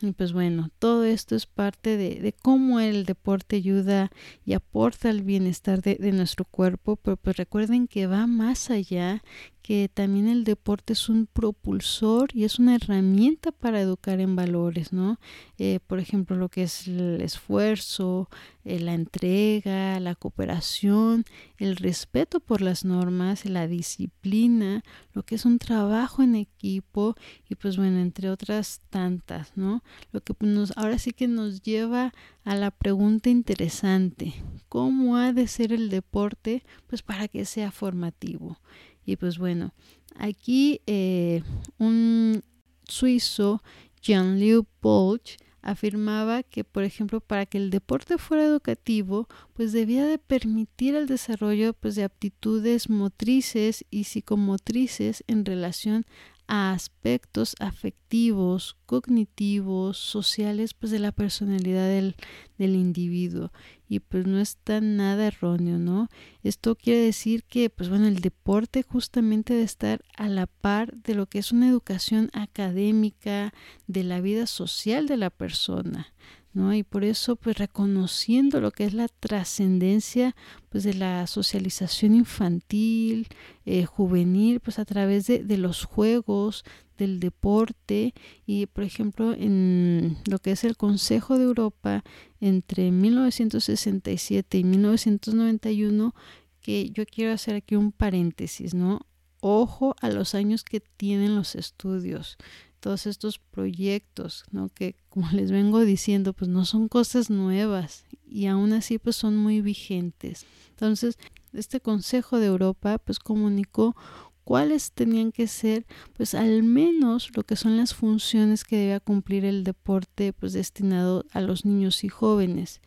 Y 0.02 0.12
pues 0.12 0.32
bueno, 0.34 0.68
todo 0.78 1.04
esto 1.04 1.34
es 1.34 1.46
parte 1.46 1.96
de, 1.96 2.16
de, 2.20 2.32
cómo 2.32 2.80
el 2.80 3.06
deporte 3.06 3.56
ayuda 3.56 4.10
y 4.44 4.52
aporta 4.52 5.08
al 5.08 5.22
bienestar 5.22 5.80
de, 5.80 5.94
de, 5.94 6.12
nuestro 6.12 6.44
cuerpo, 6.44 6.96
pero 6.96 7.16
pues 7.16 7.36
recuerden 7.36 7.88
que 7.88 8.06
va 8.06 8.26
más 8.26 8.70
allá 8.70 9.22
que 9.66 9.90
también 9.92 10.28
el 10.28 10.44
deporte 10.44 10.92
es 10.92 11.08
un 11.08 11.26
propulsor 11.26 12.28
y 12.32 12.44
es 12.44 12.60
una 12.60 12.76
herramienta 12.76 13.50
para 13.50 13.80
educar 13.80 14.20
en 14.20 14.36
valores, 14.36 14.92
¿no? 14.92 15.18
Eh, 15.58 15.80
por 15.88 15.98
ejemplo, 15.98 16.36
lo 16.36 16.48
que 16.48 16.62
es 16.62 16.86
el 16.86 17.20
esfuerzo, 17.20 18.30
eh, 18.62 18.78
la 18.78 18.94
entrega, 18.94 19.98
la 19.98 20.14
cooperación, 20.14 21.24
el 21.58 21.74
respeto 21.74 22.38
por 22.38 22.60
las 22.60 22.84
normas, 22.84 23.44
la 23.44 23.66
disciplina, 23.66 24.84
lo 25.12 25.24
que 25.24 25.34
es 25.34 25.44
un 25.44 25.58
trabajo 25.58 26.22
en 26.22 26.36
equipo 26.36 27.16
y 27.48 27.56
pues 27.56 27.76
bueno, 27.76 27.98
entre 27.98 28.30
otras 28.30 28.82
tantas, 28.88 29.56
¿no? 29.56 29.82
Lo 30.12 30.20
que 30.20 30.32
nos, 30.38 30.76
ahora 30.76 31.00
sí 31.00 31.10
que 31.10 31.26
nos 31.26 31.62
lleva 31.62 32.14
a 32.44 32.54
la 32.54 32.70
pregunta 32.70 33.30
interesante, 33.30 34.32
¿cómo 34.68 35.16
ha 35.16 35.32
de 35.32 35.48
ser 35.48 35.72
el 35.72 35.90
deporte? 35.90 36.62
Pues 36.86 37.02
para 37.02 37.26
que 37.26 37.44
sea 37.44 37.72
formativo. 37.72 38.60
Y 39.06 39.16
pues 39.16 39.38
bueno, 39.38 39.72
aquí 40.16 40.80
eh, 40.86 41.42
un 41.78 42.42
suizo, 42.84 43.62
Jean-Liu 44.02 44.66
Polch, 44.80 45.38
afirmaba 45.66 46.44
que, 46.44 46.62
por 46.62 46.84
ejemplo, 46.84 47.20
para 47.20 47.44
que 47.44 47.58
el 47.58 47.70
deporte 47.70 48.18
fuera 48.18 48.44
educativo, 48.44 49.28
pues 49.54 49.72
debía 49.72 50.06
de 50.06 50.18
permitir 50.18 50.94
el 50.94 51.06
desarrollo 51.08 51.72
pues, 51.72 51.96
de 51.96 52.04
aptitudes 52.04 52.88
motrices 52.88 53.84
y 53.90 54.04
psicomotrices 54.04 55.24
en 55.26 55.44
relación 55.44 56.06
a 56.48 56.72
aspectos 56.72 57.56
afectivos, 57.58 58.76
cognitivos, 58.86 59.98
sociales, 59.98 60.74
pues 60.74 60.92
de 60.92 60.98
la 60.98 61.12
personalidad 61.12 61.88
del, 61.88 62.16
del, 62.58 62.74
individuo. 62.74 63.52
Y 63.88 64.00
pues 64.00 64.26
no 64.26 64.40
está 64.40 64.80
nada 64.80 65.26
erróneo, 65.26 65.78
¿no? 65.78 66.08
Esto 66.42 66.74
quiere 66.74 67.00
decir 67.00 67.44
que, 67.44 67.70
pues 67.70 67.88
bueno, 67.88 68.06
el 68.06 68.20
deporte 68.20 68.82
justamente 68.82 69.54
debe 69.54 69.64
estar 69.64 70.04
a 70.16 70.28
la 70.28 70.46
par 70.46 70.94
de 70.96 71.14
lo 71.14 71.26
que 71.26 71.38
es 71.38 71.52
una 71.52 71.68
educación 71.68 72.30
académica, 72.32 73.52
de 73.86 74.04
la 74.04 74.20
vida 74.20 74.46
social 74.46 75.06
de 75.06 75.16
la 75.16 75.30
persona. 75.30 76.12
¿No? 76.56 76.74
Y 76.74 76.82
por 76.82 77.04
eso, 77.04 77.36
pues 77.36 77.58
reconociendo 77.58 78.62
lo 78.62 78.70
que 78.70 78.84
es 78.84 78.94
la 78.94 79.08
trascendencia, 79.08 80.34
pues 80.70 80.84
de 80.84 80.94
la 80.94 81.26
socialización 81.26 82.14
infantil, 82.14 83.28
eh, 83.66 83.84
juvenil, 83.84 84.60
pues 84.60 84.78
a 84.78 84.86
través 84.86 85.26
de, 85.26 85.44
de, 85.44 85.58
los 85.58 85.84
juegos, 85.84 86.64
del 86.96 87.20
deporte 87.20 88.14
y, 88.46 88.64
por 88.64 88.84
ejemplo, 88.84 89.34
en 89.34 90.16
lo 90.30 90.38
que 90.38 90.52
es 90.52 90.64
el 90.64 90.78
Consejo 90.78 91.36
de 91.36 91.44
Europa 91.44 92.02
entre 92.40 92.90
1967 92.90 94.56
y 94.56 94.64
1991, 94.64 96.14
que 96.62 96.88
yo 96.88 97.04
quiero 97.04 97.34
hacer 97.34 97.56
aquí 97.56 97.76
un 97.76 97.92
paréntesis, 97.92 98.72
¿no? 98.72 99.02
Ojo 99.40 99.94
a 100.00 100.08
los 100.08 100.34
años 100.34 100.64
que 100.64 100.80
tienen 100.80 101.36
los 101.36 101.54
estudios 101.54 102.38
todos 102.86 103.08
estos 103.08 103.40
proyectos, 103.40 104.44
¿no? 104.52 104.68
Que 104.68 104.94
como 105.08 105.28
les 105.32 105.50
vengo 105.50 105.80
diciendo, 105.80 106.34
pues 106.34 106.48
no 106.48 106.64
son 106.64 106.86
cosas 106.86 107.30
nuevas 107.30 108.04
y 108.24 108.46
aún 108.46 108.72
así 108.72 109.00
pues 109.00 109.16
son 109.16 109.36
muy 109.36 109.60
vigentes. 109.60 110.46
Entonces, 110.70 111.18
este 111.52 111.80
Consejo 111.80 112.38
de 112.38 112.46
Europa 112.46 112.98
pues 112.98 113.18
comunicó 113.18 113.96
cuáles 114.44 114.92
tenían 114.92 115.32
que 115.32 115.48
ser 115.48 115.84
pues 116.16 116.32
al 116.36 116.62
menos 116.62 117.36
lo 117.36 117.42
que 117.42 117.56
son 117.56 117.76
las 117.76 117.92
funciones 117.92 118.62
que 118.62 118.76
debía 118.76 119.00
cumplir 119.00 119.44
el 119.44 119.64
deporte 119.64 120.32
pues 120.32 120.52
destinado 120.52 121.24
a 121.32 121.40
los 121.40 121.64
niños 121.64 122.04
y 122.04 122.08
jóvenes 122.08 122.80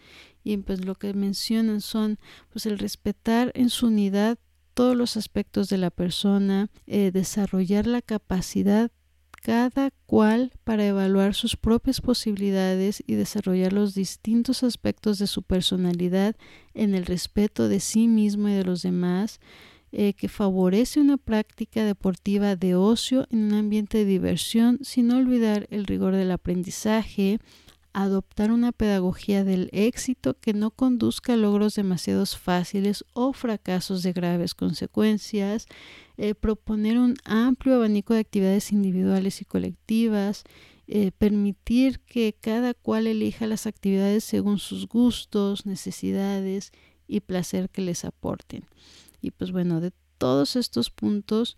y 0.45 0.55
pues 0.55 0.85
lo 0.85 0.95
que 0.95 1.13
mencionan 1.13 1.81
son 1.81 2.19
pues 2.53 2.65
el 2.65 2.79
respetar 2.79 3.51
en 3.53 3.69
su 3.69 3.87
unidad 3.87 4.39
todos 4.73 4.95
los 4.95 5.17
aspectos 5.17 5.67
de 5.67 5.77
la 5.77 5.91
persona, 5.91 6.69
eh, 6.87 7.11
desarrollar 7.11 7.85
la 7.85 8.01
capacidad 8.01 8.91
cada 9.41 9.91
cual 10.05 10.51
para 10.63 10.85
evaluar 10.85 11.33
sus 11.33 11.55
propias 11.55 12.01
posibilidades 12.01 13.03
y 13.07 13.15
desarrollar 13.15 13.73
los 13.73 13.95
distintos 13.95 14.63
aspectos 14.63 15.19
de 15.19 15.27
su 15.27 15.43
personalidad 15.43 16.35
en 16.73 16.95
el 16.95 17.05
respeto 17.05 17.67
de 17.67 17.79
sí 17.79 18.07
mismo 18.07 18.49
y 18.49 18.53
de 18.53 18.63
los 18.63 18.81
demás, 18.81 19.39
eh, 19.91 20.13
que 20.13 20.29
favorece 20.29 20.99
una 20.99 21.17
práctica 21.17 21.83
deportiva 21.83 22.55
de 22.55 22.75
ocio 22.75 23.27
en 23.31 23.45
un 23.45 23.53
ambiente 23.53 23.99
de 23.99 24.05
diversión 24.05 24.79
sin 24.83 25.11
olvidar 25.11 25.67
el 25.71 25.85
rigor 25.85 26.15
del 26.15 26.31
aprendizaje, 26.31 27.39
adoptar 28.03 28.51
una 28.51 28.71
pedagogía 28.71 29.43
del 29.43 29.69
éxito 29.71 30.35
que 30.39 30.53
no 30.53 30.71
conduzca 30.71 31.33
a 31.33 31.37
logros 31.37 31.75
demasiados 31.75 32.37
fáciles 32.37 33.05
o 33.13 33.33
fracasos 33.33 34.03
de 34.03 34.13
graves 34.13 34.53
consecuencias, 34.53 35.67
eh, 36.17 36.35
proponer 36.35 36.97
un 36.97 37.15
amplio 37.25 37.75
abanico 37.75 38.13
de 38.13 38.21
actividades 38.21 38.71
individuales 38.71 39.41
y 39.41 39.45
colectivas, 39.45 40.43
eh, 40.87 41.11
permitir 41.11 41.99
que 41.99 42.35
cada 42.39 42.73
cual 42.73 43.07
elija 43.07 43.47
las 43.47 43.67
actividades 43.67 44.23
según 44.23 44.59
sus 44.59 44.87
gustos, 44.87 45.65
necesidades 45.65 46.71
y 47.07 47.19
placer 47.19 47.69
que 47.69 47.81
les 47.81 48.05
aporten. 48.05 48.65
Y 49.21 49.31
pues 49.31 49.51
bueno, 49.51 49.81
de 49.81 49.91
todos 50.17 50.55
estos 50.55 50.89
puntos 50.89 51.57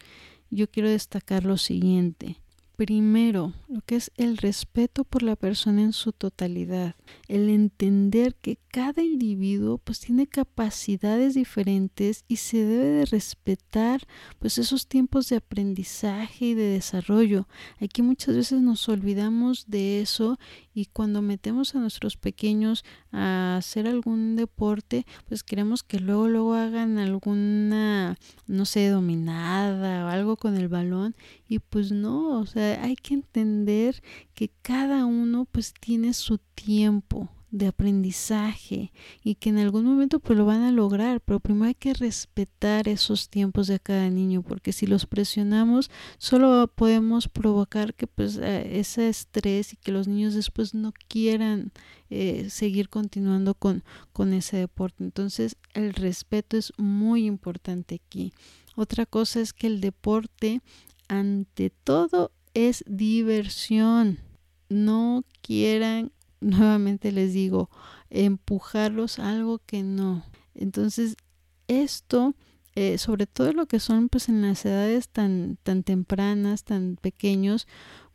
yo 0.49 0.69
quiero 0.69 0.89
destacar 0.89 1.45
lo 1.45 1.57
siguiente. 1.57 2.41
Primero, 2.81 3.53
lo 3.67 3.81
que 3.81 3.95
es 3.95 4.11
el 4.17 4.37
respeto 4.37 5.03
por 5.03 5.21
la 5.21 5.35
persona 5.35 5.83
en 5.83 5.93
su 5.93 6.13
totalidad, 6.13 6.95
el 7.27 7.47
entender 7.47 8.33
que 8.33 8.57
cada 8.69 9.03
individuo 9.03 9.77
pues 9.77 9.99
tiene 9.99 10.25
capacidades 10.25 11.35
diferentes 11.35 12.25
y 12.27 12.37
se 12.37 12.65
debe 12.65 12.85
de 12.85 13.05
respetar 13.05 14.01
pues 14.39 14.57
esos 14.57 14.87
tiempos 14.87 15.29
de 15.29 15.35
aprendizaje 15.35 16.45
y 16.45 16.53
de 16.55 16.63
desarrollo. 16.63 17.47
Aquí 17.79 18.01
muchas 18.01 18.35
veces 18.35 18.63
nos 18.63 18.89
olvidamos 18.89 19.69
de 19.69 20.01
eso 20.01 20.39
y 20.73 20.85
cuando 20.85 21.21
metemos 21.21 21.75
a 21.75 21.79
nuestros 21.79 22.17
pequeños 22.17 22.83
a 23.11 23.57
hacer 23.57 23.87
algún 23.87 24.35
deporte, 24.35 25.05
pues 25.27 25.43
queremos 25.43 25.83
que 25.83 25.99
luego 25.99 26.27
luego 26.27 26.53
hagan 26.53 26.97
alguna 26.97 28.17
no 28.47 28.65
sé, 28.65 28.89
dominada 28.89 30.05
o 30.05 30.09
algo 30.09 30.37
con 30.37 30.57
el 30.57 30.67
balón 30.67 31.15
y 31.47 31.59
pues 31.59 31.91
no, 31.91 32.39
o 32.39 32.45
sea, 32.45 32.83
hay 32.83 32.95
que 32.95 33.13
entender 33.13 34.01
que 34.33 34.49
cada 34.61 35.05
uno 35.05 35.45
pues 35.51 35.73
tiene 35.73 36.13
su 36.13 36.37
tiempo, 36.37 37.29
de 37.51 37.67
aprendizaje 37.67 38.93
y 39.23 39.35
que 39.35 39.49
en 39.49 39.57
algún 39.57 39.83
momento 39.83 40.19
pues 40.19 40.39
lo 40.39 40.45
van 40.45 40.63
a 40.63 40.71
lograr, 40.71 41.19
pero 41.19 41.41
primero 41.41 41.67
hay 41.67 41.75
que 41.75 41.93
respetar 41.93 42.87
esos 42.87 43.29
tiempos 43.29 43.67
de 43.67 43.79
cada 43.79 44.09
niño 44.09 44.41
porque 44.41 44.71
si 44.71 44.87
los 44.87 45.05
presionamos 45.05 45.91
solo 46.17 46.71
podemos 46.73 47.27
provocar 47.27 47.93
que 47.93 48.07
pues 48.07 48.37
eh, 48.37 48.79
ese 48.79 49.09
estrés 49.09 49.73
y 49.73 49.75
que 49.75 49.91
los 49.91 50.07
niños 50.07 50.33
después 50.33 50.73
no 50.73 50.93
quieran 51.09 51.73
eh, 52.09 52.47
seguir 52.49 52.87
continuando 52.89 53.53
con, 53.53 53.83
con 54.13 54.33
ese 54.33 54.57
deporte. 54.57 55.03
Entonces 55.03 55.57
el 55.73 55.93
respeto 55.93 56.55
es 56.57 56.71
muy 56.77 57.25
importante 57.25 58.01
aquí. 58.03 58.33
Otra 58.75 59.05
cosa 59.05 59.41
es 59.41 59.51
que 59.51 59.67
el 59.67 59.81
deporte 59.81 60.61
ante 61.09 61.69
todo 61.69 62.31
es 62.53 62.85
diversión. 62.87 64.19
No 64.69 65.25
quieran 65.41 66.13
nuevamente 66.41 67.11
les 67.11 67.33
digo, 67.33 67.69
empujarlos 68.09 69.19
a 69.19 69.31
algo 69.31 69.59
que 69.59 69.83
no. 69.83 70.25
Entonces, 70.53 71.15
esto, 71.67 72.35
eh, 72.75 72.97
sobre 72.97 73.27
todo 73.27 73.53
lo 73.53 73.67
que 73.67 73.79
son 73.79 74.09
pues 74.09 74.27
en 74.27 74.41
las 74.41 74.65
edades 74.65 75.07
tan, 75.07 75.57
tan 75.63 75.83
tempranas, 75.83 76.63
tan 76.63 76.97
pequeños, 76.99 77.67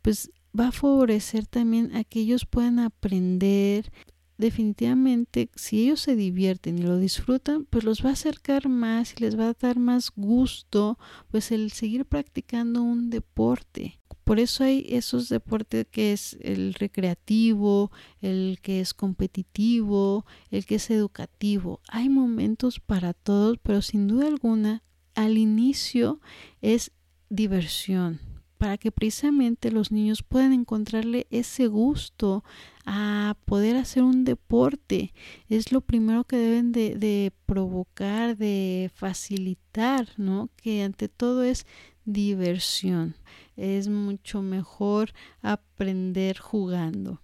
pues 0.02 0.30
va 0.58 0.68
a 0.68 0.72
favorecer 0.72 1.46
también 1.46 1.94
a 1.94 2.04
que 2.04 2.20
ellos 2.20 2.46
puedan 2.46 2.78
aprender. 2.78 3.92
Definitivamente, 4.38 5.48
si 5.54 5.84
ellos 5.84 6.00
se 6.00 6.14
divierten 6.14 6.78
y 6.78 6.82
lo 6.82 6.98
disfrutan, 6.98 7.64
pues 7.64 7.84
los 7.84 8.04
va 8.04 8.10
a 8.10 8.12
acercar 8.12 8.68
más 8.68 9.14
y 9.14 9.20
les 9.20 9.38
va 9.38 9.48
a 9.48 9.54
dar 9.54 9.78
más 9.78 10.12
gusto, 10.14 10.98
pues 11.30 11.52
el 11.52 11.72
seguir 11.72 12.04
practicando 12.04 12.82
un 12.82 13.08
deporte. 13.08 13.98
Por 14.26 14.40
eso 14.40 14.64
hay 14.64 14.84
esos 14.88 15.28
deportes 15.28 15.86
que 15.88 16.12
es 16.12 16.36
el 16.40 16.74
recreativo, 16.74 17.92
el 18.20 18.58
que 18.60 18.80
es 18.80 18.92
competitivo, 18.92 20.26
el 20.50 20.66
que 20.66 20.74
es 20.74 20.90
educativo. 20.90 21.80
Hay 21.86 22.08
momentos 22.08 22.80
para 22.80 23.12
todos, 23.12 23.58
pero 23.62 23.82
sin 23.82 24.08
duda 24.08 24.26
alguna, 24.26 24.82
al 25.14 25.38
inicio 25.38 26.20
es 26.60 26.90
diversión, 27.28 28.18
para 28.58 28.78
que 28.78 28.90
precisamente 28.90 29.70
los 29.70 29.92
niños 29.92 30.24
puedan 30.24 30.52
encontrarle 30.52 31.28
ese 31.30 31.68
gusto 31.68 32.42
a 32.84 33.36
poder 33.44 33.76
hacer 33.76 34.02
un 34.02 34.24
deporte. 34.24 35.14
Es 35.48 35.70
lo 35.70 35.82
primero 35.82 36.24
que 36.24 36.36
deben 36.36 36.72
de, 36.72 37.32
provocar, 37.46 38.36
de 38.36 38.90
facilitar, 38.92 40.08
¿no? 40.16 40.50
Que 40.56 40.82
ante 40.82 41.08
todo 41.08 41.44
es 41.44 41.64
diversión 42.06 43.14
es 43.56 43.88
mucho 43.88 44.40
mejor 44.40 45.12
aprender 45.42 46.38
jugando. 46.38 47.20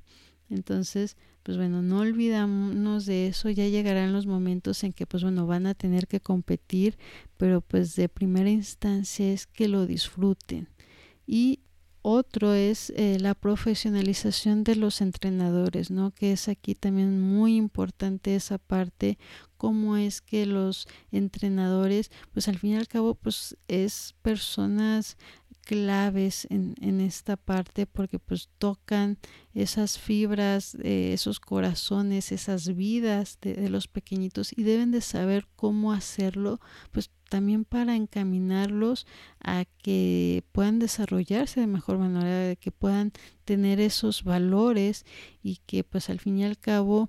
Entonces, 0.50 1.16
pues 1.42 1.56
bueno, 1.56 1.82
no 1.82 2.00
olvidamos 2.00 3.06
de 3.06 3.26
eso, 3.28 3.48
ya 3.48 3.66
llegarán 3.66 4.12
los 4.12 4.26
momentos 4.26 4.84
en 4.84 4.92
que 4.92 5.06
pues 5.06 5.22
bueno, 5.22 5.46
van 5.46 5.66
a 5.66 5.74
tener 5.74 6.06
que 6.06 6.20
competir, 6.20 6.98
pero 7.36 7.60
pues 7.62 7.96
de 7.96 8.08
primera 8.08 8.50
instancia 8.50 9.32
es 9.32 9.46
que 9.46 9.68
lo 9.68 9.86
disfruten. 9.86 10.68
Y 11.26 11.60
otro 12.02 12.52
es 12.52 12.90
eh, 12.90 13.18
la 13.20 13.34
profesionalización 13.34 14.64
de 14.64 14.76
los 14.76 15.00
entrenadores, 15.00 15.90
¿no? 15.90 16.10
Que 16.10 16.32
es 16.32 16.48
aquí 16.48 16.74
también 16.74 17.20
muy 17.20 17.56
importante 17.56 18.34
esa 18.34 18.58
parte, 18.58 19.18
cómo 19.56 19.96
es 19.96 20.20
que 20.20 20.44
los 20.44 20.88
entrenadores, 21.12 22.10
pues 22.32 22.48
al 22.48 22.58
fin 22.58 22.72
y 22.72 22.76
al 22.76 22.88
cabo, 22.88 23.14
pues 23.14 23.56
es 23.68 24.14
personas 24.22 25.16
claves 25.64 26.46
en, 26.50 26.74
en, 26.80 27.00
esta 27.00 27.36
parte 27.36 27.86
porque 27.86 28.18
pues 28.18 28.48
tocan 28.58 29.18
esas 29.54 29.98
fibras, 29.98 30.76
esos 30.82 31.40
corazones, 31.40 32.32
esas 32.32 32.74
vidas 32.74 33.38
de, 33.40 33.54
de, 33.54 33.70
los 33.70 33.88
pequeñitos 33.88 34.56
y 34.56 34.64
deben 34.64 34.90
de 34.90 35.00
saber 35.00 35.46
cómo 35.56 35.92
hacerlo 35.92 36.60
pues 36.90 37.10
también 37.28 37.64
para 37.64 37.96
encaminarlos 37.96 39.06
a 39.40 39.64
que 39.78 40.44
puedan 40.52 40.78
desarrollarse 40.78 41.60
de 41.60 41.66
mejor 41.66 41.98
manera, 41.98 42.40
de 42.40 42.56
que 42.56 42.72
puedan 42.72 43.12
tener 43.44 43.80
esos 43.80 44.24
valores 44.24 45.06
y 45.42 45.60
que 45.64 45.84
pues 45.84 46.10
al 46.10 46.20
fin 46.20 46.38
y 46.38 46.44
al 46.44 46.58
cabo 46.58 47.08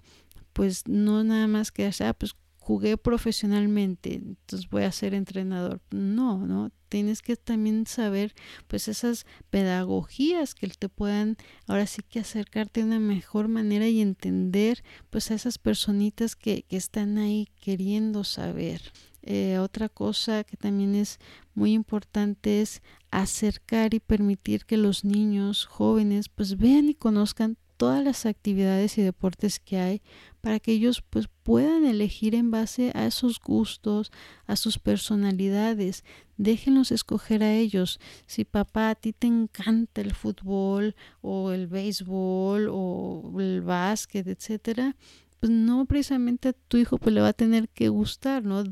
pues 0.53 0.87
no 0.87 1.23
nada 1.23 1.47
más 1.47 1.71
que 1.71 1.91
ah, 1.99 2.13
pues 2.13 2.35
jugué 2.63 2.95
profesionalmente, 2.95 4.13
entonces 4.13 4.69
voy 4.69 4.84
a 4.84 4.91
ser 4.93 5.13
entrenador. 5.13 5.82
No, 5.91 6.47
no, 6.47 6.71
tienes 6.88 7.21
que 7.21 7.36
también 7.36 7.86
saber 7.88 8.34
pues 8.67 8.88
esas 8.88 9.26
pedagogías 9.49 10.56
que 10.56 10.67
te 10.69 10.88
puedan 10.88 11.36
ahora 11.67 11.88
sí 11.88 12.02
que 12.08 12.19
acercarte 12.19 12.80
de 12.80 12.88
una 12.88 12.99
mejor 12.99 13.49
manera 13.49 13.89
y 13.89 13.99
entender 13.99 14.82
pues 15.10 15.30
a 15.30 15.34
esas 15.34 15.58
personitas 15.58 16.38
que, 16.38 16.63
que 16.63 16.78
están 16.78 17.17
ahí 17.17 17.49
queriendo 17.60 18.23
saber. 18.23 18.93
Eh, 19.23 19.58
otra 19.60 19.89
cosa 19.89 20.45
que 20.45 20.56
también 20.56 20.95
es 20.95 21.19
muy 21.56 21.73
importante 21.73 22.62
es 22.62 22.82
acercar 23.12 23.93
y 23.93 23.99
permitir 23.99 24.65
que 24.65 24.78
los 24.78 25.04
niños 25.04 25.65
jóvenes 25.65 26.30
pues 26.30 26.58
vean 26.58 26.88
y 26.88 26.93
conozcan 26.93 27.58
todas 27.84 28.02
las 28.02 28.26
actividades 28.26 28.98
y 28.98 29.02
deportes 29.02 29.60
que 29.60 29.78
hay 29.78 30.02
para 30.39 30.62
que 30.62 30.72
ellos 30.72 31.04
pues 31.10 31.28
puedan 31.43 31.84
elegir 31.84 32.34
en 32.34 32.50
base 32.50 32.93
a 32.96 33.06
esos 33.06 33.41
gustos, 33.41 34.10
a 34.48 34.56
sus 34.56 34.80
personalidades. 34.80 36.06
Déjenlos 36.38 36.93
escoger 36.93 37.43
a 37.43 37.54
ellos. 37.54 38.00
Si 38.26 38.46
papá 38.46 38.91
a 38.91 38.96
ti 38.96 39.12
te 39.12 39.28
encanta 39.28 40.00
el 40.00 40.13
fútbol 40.13 40.96
o 41.19 41.52
el 41.52 41.67
béisbol 41.67 42.69
o 42.72 43.36
el 43.38 43.60
básquet, 43.60 44.26
etcétera, 44.28 44.96
pues 45.41 45.52
no 45.52 45.84
precisamente 45.86 46.48
a 46.48 46.54
tu 46.54 46.78
hijo 46.78 46.98
pues 46.98 47.13
le 47.13 47.19
va 47.19 47.28
a 47.28 47.34
tener 47.34 47.67
que 47.67 47.89
gustar, 47.89 48.46
¿no? 48.46 48.63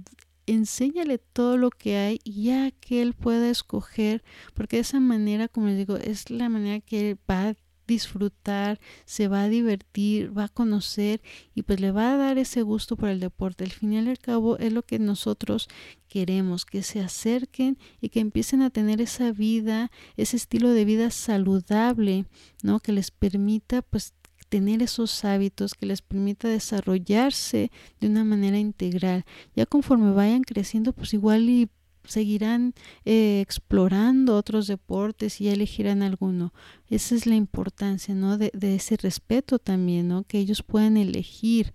enséñale 0.46 1.18
todo 1.18 1.58
lo 1.58 1.70
que 1.70 1.98
hay 1.98 2.20
ya 2.24 2.72
que 2.72 3.02
él 3.02 3.14
pueda 3.14 3.50
escoger, 3.50 4.24
porque 4.54 4.78
de 4.78 4.84
esa 4.84 5.02
manera, 5.02 5.50
como 5.50 5.68
les 5.68 5.78
digo, 5.78 5.98
es 5.98 6.30
la 6.30 6.48
manera 6.48 6.80
que 6.80 7.12
él 7.12 7.20
va 7.30 7.50
a 7.50 7.56
disfrutar, 7.92 8.80
se 9.06 9.28
va 9.28 9.44
a 9.44 9.50
divertir, 9.50 10.36
va 10.36 10.46
a 10.46 10.50
conocer 10.50 11.22
y 11.54 11.64
pues 11.64 11.80
le 11.82 11.92
va 11.92 12.14
a 12.14 12.18
dar 12.18 12.38
ese 12.38 12.62
gusto 12.62 12.96
por 12.96 13.10
el 13.10 13.20
deporte. 13.20 13.66
Al 13.66 13.72
fin 13.72 13.94
y 13.94 13.98
al 13.98 14.18
cabo 14.18 14.58
es 14.58 14.72
lo 14.72 14.84
que 14.84 14.98
nosotros 14.98 15.68
queremos, 16.08 16.66
que 16.66 16.84
se 16.84 17.02
acerquen 17.02 17.78
y 18.00 18.10
que 18.10 18.22
empiecen 18.22 18.62
a 18.62 18.70
tener 18.70 19.02
esa 19.02 19.32
vida, 19.32 19.92
ese 20.16 20.38
estilo 20.38 20.70
de 20.70 20.86
vida 20.86 21.12
saludable, 21.12 22.26
¿no? 22.64 22.80
Que 22.80 22.94
les 22.94 23.12
permita 23.12 23.82
pues 23.82 24.14
tener 24.50 24.82
esos 24.82 25.24
hábitos 25.24 25.74
que 25.74 25.86
les 25.86 26.02
permita 26.02 26.48
desarrollarse 26.48 27.72
de 28.00 28.08
una 28.08 28.24
manera 28.24 28.58
integral. 28.58 29.26
Ya 29.56 29.66
conforme 29.66 30.12
vayan 30.12 30.44
creciendo, 30.44 30.94
pues 30.94 31.14
igual 31.14 31.50
y 31.50 31.70
seguirán 32.06 32.74
eh, 33.06 33.42
explorando 33.42 34.36
otros 34.36 34.68
deportes 34.68 35.42
y 35.42 35.50
elegirán 35.50 36.02
alguno. 36.04 36.54
Esa 36.90 37.16
es 37.16 37.26
la 37.26 37.36
importancia, 37.36 38.16
¿no? 38.16 38.38
De, 38.38 38.52
ese 38.76 38.98
respeto 38.98 39.60
también, 39.60 40.08
¿no? 40.08 40.24
Que 40.24 40.40
ellos 40.40 40.64
puedan 40.64 40.98
elegir. 40.98 41.74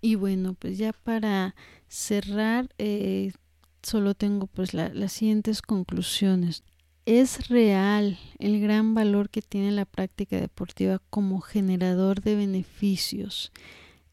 Y 0.00 0.14
bueno, 0.14 0.54
pues 0.54 0.78
ya 0.78 0.92
para 0.92 1.54
cerrar, 1.88 2.68
eh, 2.78 3.32
solo 3.82 4.14
tengo 4.14 4.46
pues 4.46 4.74
las 4.74 5.12
siguientes 5.12 5.62
conclusiones. 5.62 6.62
Es 7.06 7.48
real 7.48 8.18
el 8.38 8.60
gran 8.60 8.92
valor 8.92 9.30
que 9.30 9.40
tiene 9.40 9.72
la 9.72 9.86
práctica 9.86 10.38
deportiva 10.38 11.00
como 11.08 11.40
generador 11.40 12.20
de 12.20 12.34
beneficios. 12.34 13.50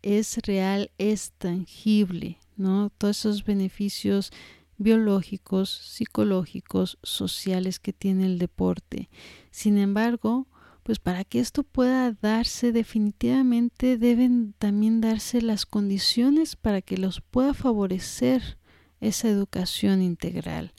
Es 0.02 0.38
real, 0.46 0.92
es 0.98 1.34
tangible, 1.34 2.38
¿no? 2.56 2.92
Todos 2.98 3.20
esos 3.20 3.44
beneficios 3.44 4.32
biológicos, 4.78 5.70
psicológicos, 5.70 6.98
sociales 7.04 7.80
que 7.80 7.94
tiene 7.94 8.26
el 8.26 8.40
deporte. 8.40 9.10
Sin 9.52 9.78
embargo, 9.78 10.48
pues 10.84 11.00
para 11.00 11.24
que 11.24 11.40
esto 11.40 11.64
pueda 11.64 12.12
darse 12.12 12.72
definitivamente 12.72 13.98
deben 13.98 14.54
también 14.60 15.02
darse 15.02 15.42
las 15.42 15.66
condiciones 15.66 16.56
para 16.56 16.82
que 16.82 16.98
los 16.98 17.22
pueda 17.22 17.56
favorecer 17.56 18.60
esa 19.02 19.28
educación 19.28 20.02
integral. 20.02 20.74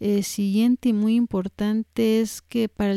Eh, 0.00 0.22
siguiente 0.22 0.90
y 0.90 0.92
muy 0.92 1.16
importante 1.16 2.20
es 2.20 2.40
que 2.40 2.68
para 2.68 2.94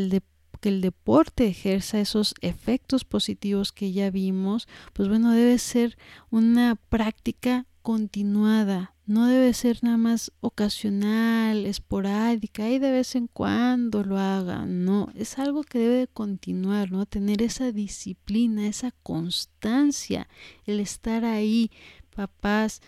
que 0.59 0.69
el 0.69 0.81
deporte 0.81 1.47
ejerza 1.47 1.99
esos 1.99 2.35
efectos 2.41 3.05
positivos 3.05 3.71
que 3.71 3.91
ya 3.91 4.11
vimos, 4.11 4.67
pues 4.93 5.09
bueno, 5.09 5.31
debe 5.31 5.57
ser 5.57 5.97
una 6.29 6.75
práctica 6.75 7.65
continuada, 7.81 8.95
no 9.05 9.27
debe 9.27 9.53
ser 9.53 9.79
nada 9.81 9.97
más 9.97 10.31
ocasional, 10.39 11.65
esporádica 11.65 12.69
y 12.69 12.79
de 12.79 12.91
vez 12.91 13.15
en 13.15 13.27
cuando 13.27 14.03
lo 14.03 14.17
haga, 14.17 14.65
no, 14.65 15.09
es 15.15 15.37
algo 15.37 15.63
que 15.63 15.79
debe 15.79 16.07
continuar, 16.07 16.91
¿no? 16.91 17.05
Tener 17.05 17.41
esa 17.41 17.71
disciplina, 17.71 18.67
esa 18.67 18.91
constancia, 19.03 20.29
el 20.65 20.79
estar 20.79 21.25
ahí, 21.25 21.71
papás, 22.15 22.81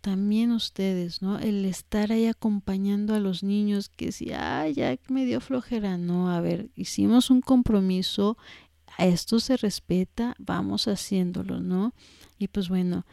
también 0.00 0.52
ustedes, 0.52 1.20
¿no? 1.20 1.40
El 1.40 1.64
estar 1.64 2.12
ahí 2.12 2.26
acompañando 2.26 3.14
a 3.14 3.18
los 3.18 3.42
niños 3.42 3.88
que 3.88 4.12
si, 4.12 4.32
ay, 4.32 4.74
ya 4.74 4.96
me 5.08 5.24
dio 5.24 5.40
flojera, 5.40 5.98
no, 5.98 6.30
a 6.30 6.40
ver, 6.40 6.70
hicimos 6.76 7.28
un 7.28 7.40
compromiso, 7.40 8.38
a 8.98 9.06
esto 9.06 9.40
se 9.40 9.56
respeta, 9.56 10.36
vamos 10.38 10.86
haciéndolo, 10.86 11.60
¿no? 11.60 11.92
Y 12.38 12.48
pues 12.48 12.68
bueno, 12.68 13.04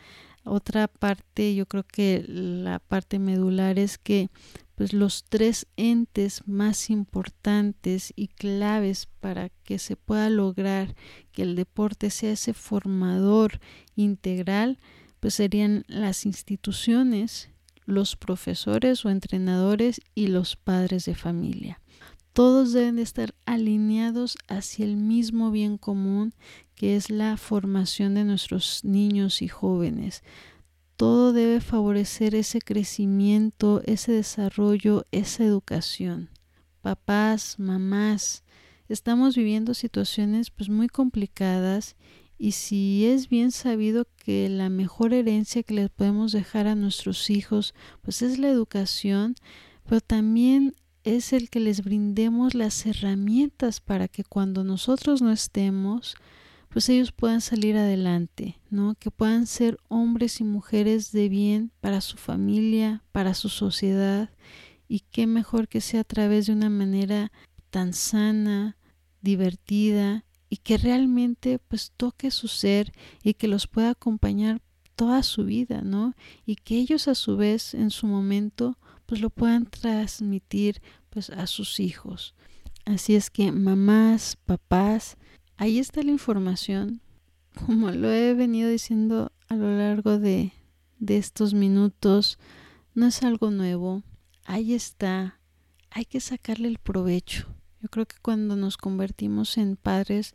otra 0.44 0.88
parte, 0.88 1.56
yo 1.56 1.66
creo 1.66 1.84
que 1.84 2.24
la 2.28 2.80
parte 2.80 3.20
medular 3.20 3.80
es 3.80 3.98
que 3.98 4.30
pues 4.76 4.94
los 4.94 5.24
tres 5.24 5.68
entes 5.78 6.42
más 6.48 6.90
importantes 6.90 8.12
y 8.16 8.28
claves 8.28 9.08
para 9.20 9.50
que 9.50 9.78
se 9.78 9.96
pueda 9.96 10.30
lograr 10.30 10.96
que 11.32 11.44
el 11.44 11.56
deporte 11.56 12.10
sea 12.10 12.32
ese 12.32 12.54
formador 12.54 13.60
integral, 13.96 14.80
pues 15.20 15.36
serían 15.36 15.86
las 15.88 16.26
instituciones, 16.26 17.50
los 17.86 18.16
profesores 18.16 19.06
o 19.06 19.10
entrenadores 19.10 20.02
y 20.16 20.28
los 20.28 20.56
padres 20.56 21.06
de 21.06 21.16
familia. 21.16 21.80
Todos 22.34 22.74
deben 22.74 22.96
de 22.96 23.04
estar 23.04 23.36
alineados 23.46 24.38
hacia 24.48 24.86
el 24.86 24.98
mismo 24.98 25.52
bien 25.52 25.78
común 25.78 26.34
que 26.76 26.96
es 26.96 27.12
la 27.12 27.38
formación 27.38 28.16
de 28.16 28.24
nuestros 28.24 28.84
niños 28.84 29.44
y 29.44 29.48
jóvenes. 29.48 30.24
Todo 30.98 31.32
debe 31.32 31.62
favorecer 31.62 32.34
ese 32.34 32.60
crecimiento, 32.60 33.82
ese 33.86 34.12
desarrollo, 34.12 35.06
esa 35.12 35.44
educación. 35.44 36.30
Papás, 36.82 37.60
mamás, 37.60 38.44
estamos 38.90 39.36
viviendo 39.36 39.76
situaciones 39.76 40.50
pues 40.50 40.70
muy 40.70 40.88
complicadas 40.88 41.96
y 42.40 42.54
si 42.54 43.06
es 43.06 43.30
bien 43.30 43.52
sabido 43.52 44.08
que 44.18 44.50
la 44.50 44.70
mejor 44.70 45.14
herencia 45.14 45.62
que 45.62 45.76
les 45.76 45.90
podemos 45.90 46.32
dejar 46.32 46.66
a 46.66 46.76
nuestros 46.76 47.30
hijos 47.30 47.76
pues 48.02 48.24
es 48.24 48.40
la 48.40 48.50
educación, 48.50 49.36
pero 49.86 50.02
también 50.02 50.76
es 51.04 51.34
el 51.34 51.50
que 51.50 51.60
les 51.60 51.84
brindemos 51.84 52.54
las 52.56 52.86
herramientas 52.86 53.82
para 53.82 54.08
que 54.08 54.24
cuando 54.24 54.64
nosotros 54.64 55.22
no 55.22 55.32
estemos, 55.32 56.16
pues 56.70 56.90
ellos 56.90 57.12
puedan 57.12 57.42
salir 57.42 57.78
adelante, 57.78 58.60
¿no? 58.70 58.96
Que 58.96 59.12
puedan 59.12 59.46
ser 59.46 59.78
hombres 59.90 60.40
y 60.40 60.44
mujeres 60.44 61.12
de 61.12 61.30
bien 61.30 61.72
para 61.82 62.02
su 62.02 62.18
familia, 62.18 63.04
para 63.12 63.34
su 63.34 63.50
sociedad, 63.50 64.30
y 64.88 65.02
qué 65.12 65.28
mejor 65.28 65.68
que 65.68 65.82
sea 65.82 66.02
a 66.02 66.06
través 66.06 66.48
de 66.48 66.54
una 66.54 66.70
manera 66.70 67.32
tan 67.70 67.94
sana, 67.94 68.78
divertida 69.22 70.26
y 70.50 70.58
que 70.58 70.78
realmente 70.78 71.60
pues 71.60 71.92
toque 71.98 72.30
su 72.30 72.48
ser 72.48 72.92
y 73.24 73.34
que 73.34 73.48
los 73.48 73.68
pueda 73.68 73.92
acompañar 73.92 74.62
toda 74.96 75.24
su 75.24 75.46
vida, 75.46 75.82
¿no? 75.82 76.14
Y 76.46 76.56
que 76.58 76.78
ellos 76.78 77.08
a 77.08 77.16
su 77.16 77.38
vez 77.38 77.74
en 77.74 77.90
su 77.90 78.06
momento 78.06 78.78
pues 79.06 79.22
lo 79.22 79.30
puedan 79.30 79.66
transmitir 79.66 80.82
pues 81.10 81.30
a 81.30 81.48
sus 81.48 81.80
hijos. 81.80 82.36
Así 82.86 83.16
es 83.16 83.30
que 83.30 83.52
mamás, 83.52 84.38
papás, 84.46 85.18
ahí 85.58 85.80
está 85.80 86.04
la 86.04 86.12
información. 86.12 87.02
Como 87.66 87.92
lo 87.92 88.12
he 88.12 88.34
venido 88.34 88.70
diciendo 88.70 89.32
a 89.48 89.56
lo 89.56 89.78
largo 89.78 90.20
de, 90.20 90.54
de 91.00 91.18
estos 91.18 91.54
minutos, 91.54 92.40
no 92.96 93.06
es 93.06 93.24
algo 93.24 93.52
nuevo. 93.52 94.04
Ahí 94.46 94.74
está. 94.74 95.40
Hay 95.92 96.06
que 96.06 96.20
sacarle 96.20 96.68
el 96.68 96.80
provecho. 96.80 97.48
Yo 97.82 97.90
creo 97.90 98.06
que 98.06 98.16
cuando 98.22 98.56
nos 98.56 98.78
convertimos 98.78 99.58
en 99.58 99.76
padres, 99.76 100.34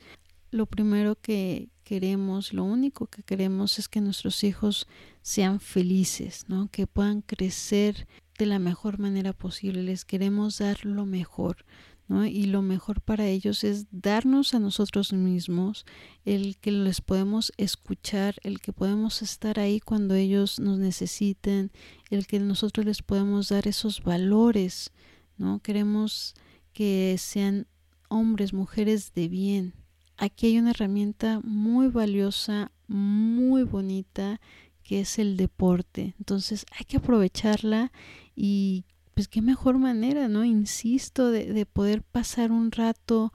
lo 0.51 0.67
primero 0.67 1.17
que 1.17 1.71
queremos, 1.85 2.53
lo 2.53 2.65
único 2.65 3.07
que 3.07 3.23
queremos 3.23 3.79
es 3.79 3.89
que 3.89 4.01
nuestros 4.01 4.45
hijos 4.45 4.87
sean 5.23 5.59
felices, 5.61 6.45
¿no? 6.49 6.69
Que 6.71 6.87
puedan 6.87 7.23
crecer 7.23 8.07
de 8.39 8.47
la 8.47 8.59
mejor 8.59 8.99
manera 8.99 9.33
posible, 9.33 9.83
les 9.83 10.05
queremos 10.05 10.59
dar 10.59 10.85
lo 10.85 11.05
mejor, 11.05 11.65
¿no? 12.07 12.25
Y 12.25 12.45
lo 12.45 12.63
mejor 12.63 13.01
para 13.03 13.27
ellos 13.27 13.65
es 13.65 13.87
darnos 13.91 14.55
a 14.55 14.61
nosotros 14.61 15.13
mismos, 15.13 15.85
el 16.25 16.57
que 16.57 16.73
les 16.73 17.01
podemos 17.01 17.53
escuchar, 17.57 18.37
el 18.43 18.61
que 18.61 18.73
podemos 18.73 19.23
estar 19.23 19.59
ahí 19.59 19.81
cuando 19.81 20.15
ellos 20.15 20.61
nos 20.61 20.79
necesiten, 20.79 21.73
el 22.11 22.27
que 22.27 22.39
nosotros 22.39 22.87
les 22.87 23.03
podemos 23.03 23.49
dar 23.49 23.67
esos 23.67 24.03
valores, 24.03 24.93
¿no? 25.37 25.61
Queremos 25.61 26.35
que 26.73 27.17
sean 27.19 27.67
hombres, 28.09 28.53
mujeres 28.55 29.13
de 29.15 29.29
bien. 29.29 29.75
Aquí 30.17 30.47
hay 30.47 30.59
una 30.59 30.71
herramienta 30.71 31.41
muy 31.45 31.89
valiosa, 31.89 32.73
muy 32.87 33.65
bonita, 33.65 34.41
que 34.83 35.01
es 35.01 35.19
el 35.19 35.37
deporte. 35.37 36.15
Entonces 36.19 36.65
hay 36.73 36.87
que 36.87 36.97
aprovecharla 36.97 37.93
y 38.41 38.85
pues 39.15 39.27
qué 39.27 39.43
mejor 39.43 39.79
manera, 39.79 40.29
¿no? 40.29 40.45
Insisto, 40.45 41.33
de, 41.33 41.53
de 41.53 41.67
poder 41.67 42.05
pasar 42.05 42.53
un 42.53 42.71
rato 42.71 43.33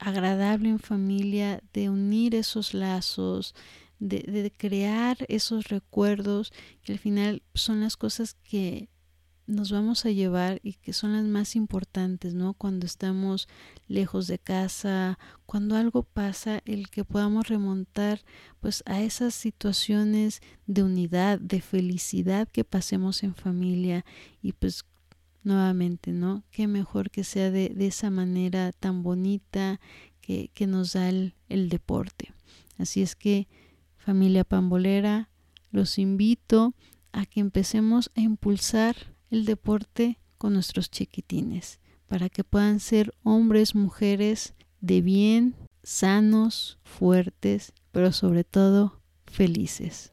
agradable 0.00 0.68
en 0.70 0.80
familia, 0.80 1.62
de 1.72 1.88
unir 1.88 2.34
esos 2.34 2.74
lazos, 2.74 3.54
de, 4.00 4.18
de, 4.22 4.50
crear 4.50 5.18
esos 5.28 5.68
recuerdos 5.68 6.52
que 6.82 6.92
al 6.92 6.98
final 6.98 7.42
son 7.54 7.80
las 7.80 7.96
cosas 7.96 8.34
que 8.34 8.88
nos 9.50 9.72
vamos 9.72 10.06
a 10.06 10.10
llevar 10.10 10.60
y 10.62 10.74
que 10.74 10.92
son 10.92 11.12
las 11.12 11.24
más 11.24 11.56
importantes, 11.56 12.34
¿no? 12.34 12.54
Cuando 12.54 12.86
estamos 12.86 13.48
lejos 13.88 14.26
de 14.26 14.38
casa, 14.38 15.18
cuando 15.46 15.76
algo 15.76 16.02
pasa, 16.02 16.62
el 16.64 16.88
que 16.88 17.04
podamos 17.04 17.48
remontar 17.48 18.22
pues 18.60 18.82
a 18.86 19.02
esas 19.02 19.34
situaciones 19.34 20.40
de 20.66 20.82
unidad, 20.82 21.38
de 21.40 21.60
felicidad 21.60 22.48
que 22.48 22.64
pasemos 22.64 23.22
en 23.22 23.34
familia 23.34 24.04
y 24.40 24.52
pues 24.52 24.84
nuevamente, 25.42 26.12
¿no? 26.12 26.44
Qué 26.50 26.66
mejor 26.66 27.10
que 27.10 27.24
sea 27.24 27.50
de, 27.50 27.74
esa 27.78 28.10
manera 28.10 28.72
tan 28.72 29.02
bonita 29.02 29.80
que, 30.20 30.50
nos 30.68 30.92
da 30.92 31.08
el 31.08 31.34
deporte. 31.68 32.32
Así 32.78 33.02
es 33.02 33.16
que 33.16 33.48
familia 33.96 34.44
pambolera, 34.44 35.28
los 35.72 35.98
invito 35.98 36.74
a 37.12 37.26
que 37.26 37.40
empecemos 37.40 38.10
a 38.14 38.20
impulsar 38.20 38.96
el 39.30 39.44
deporte 39.44 40.18
con 40.38 40.54
nuestros 40.54 40.90
chiquitines, 40.90 41.80
para 42.06 42.28
que 42.28 42.44
puedan 42.44 42.80
ser 42.80 43.14
hombres, 43.22 43.74
mujeres 43.74 44.54
de 44.80 45.00
bien, 45.00 45.54
sanos, 45.82 46.78
fuertes, 46.82 47.72
pero 47.92 48.12
sobre 48.12 48.44
todo 48.44 49.00
felices. 49.26 50.12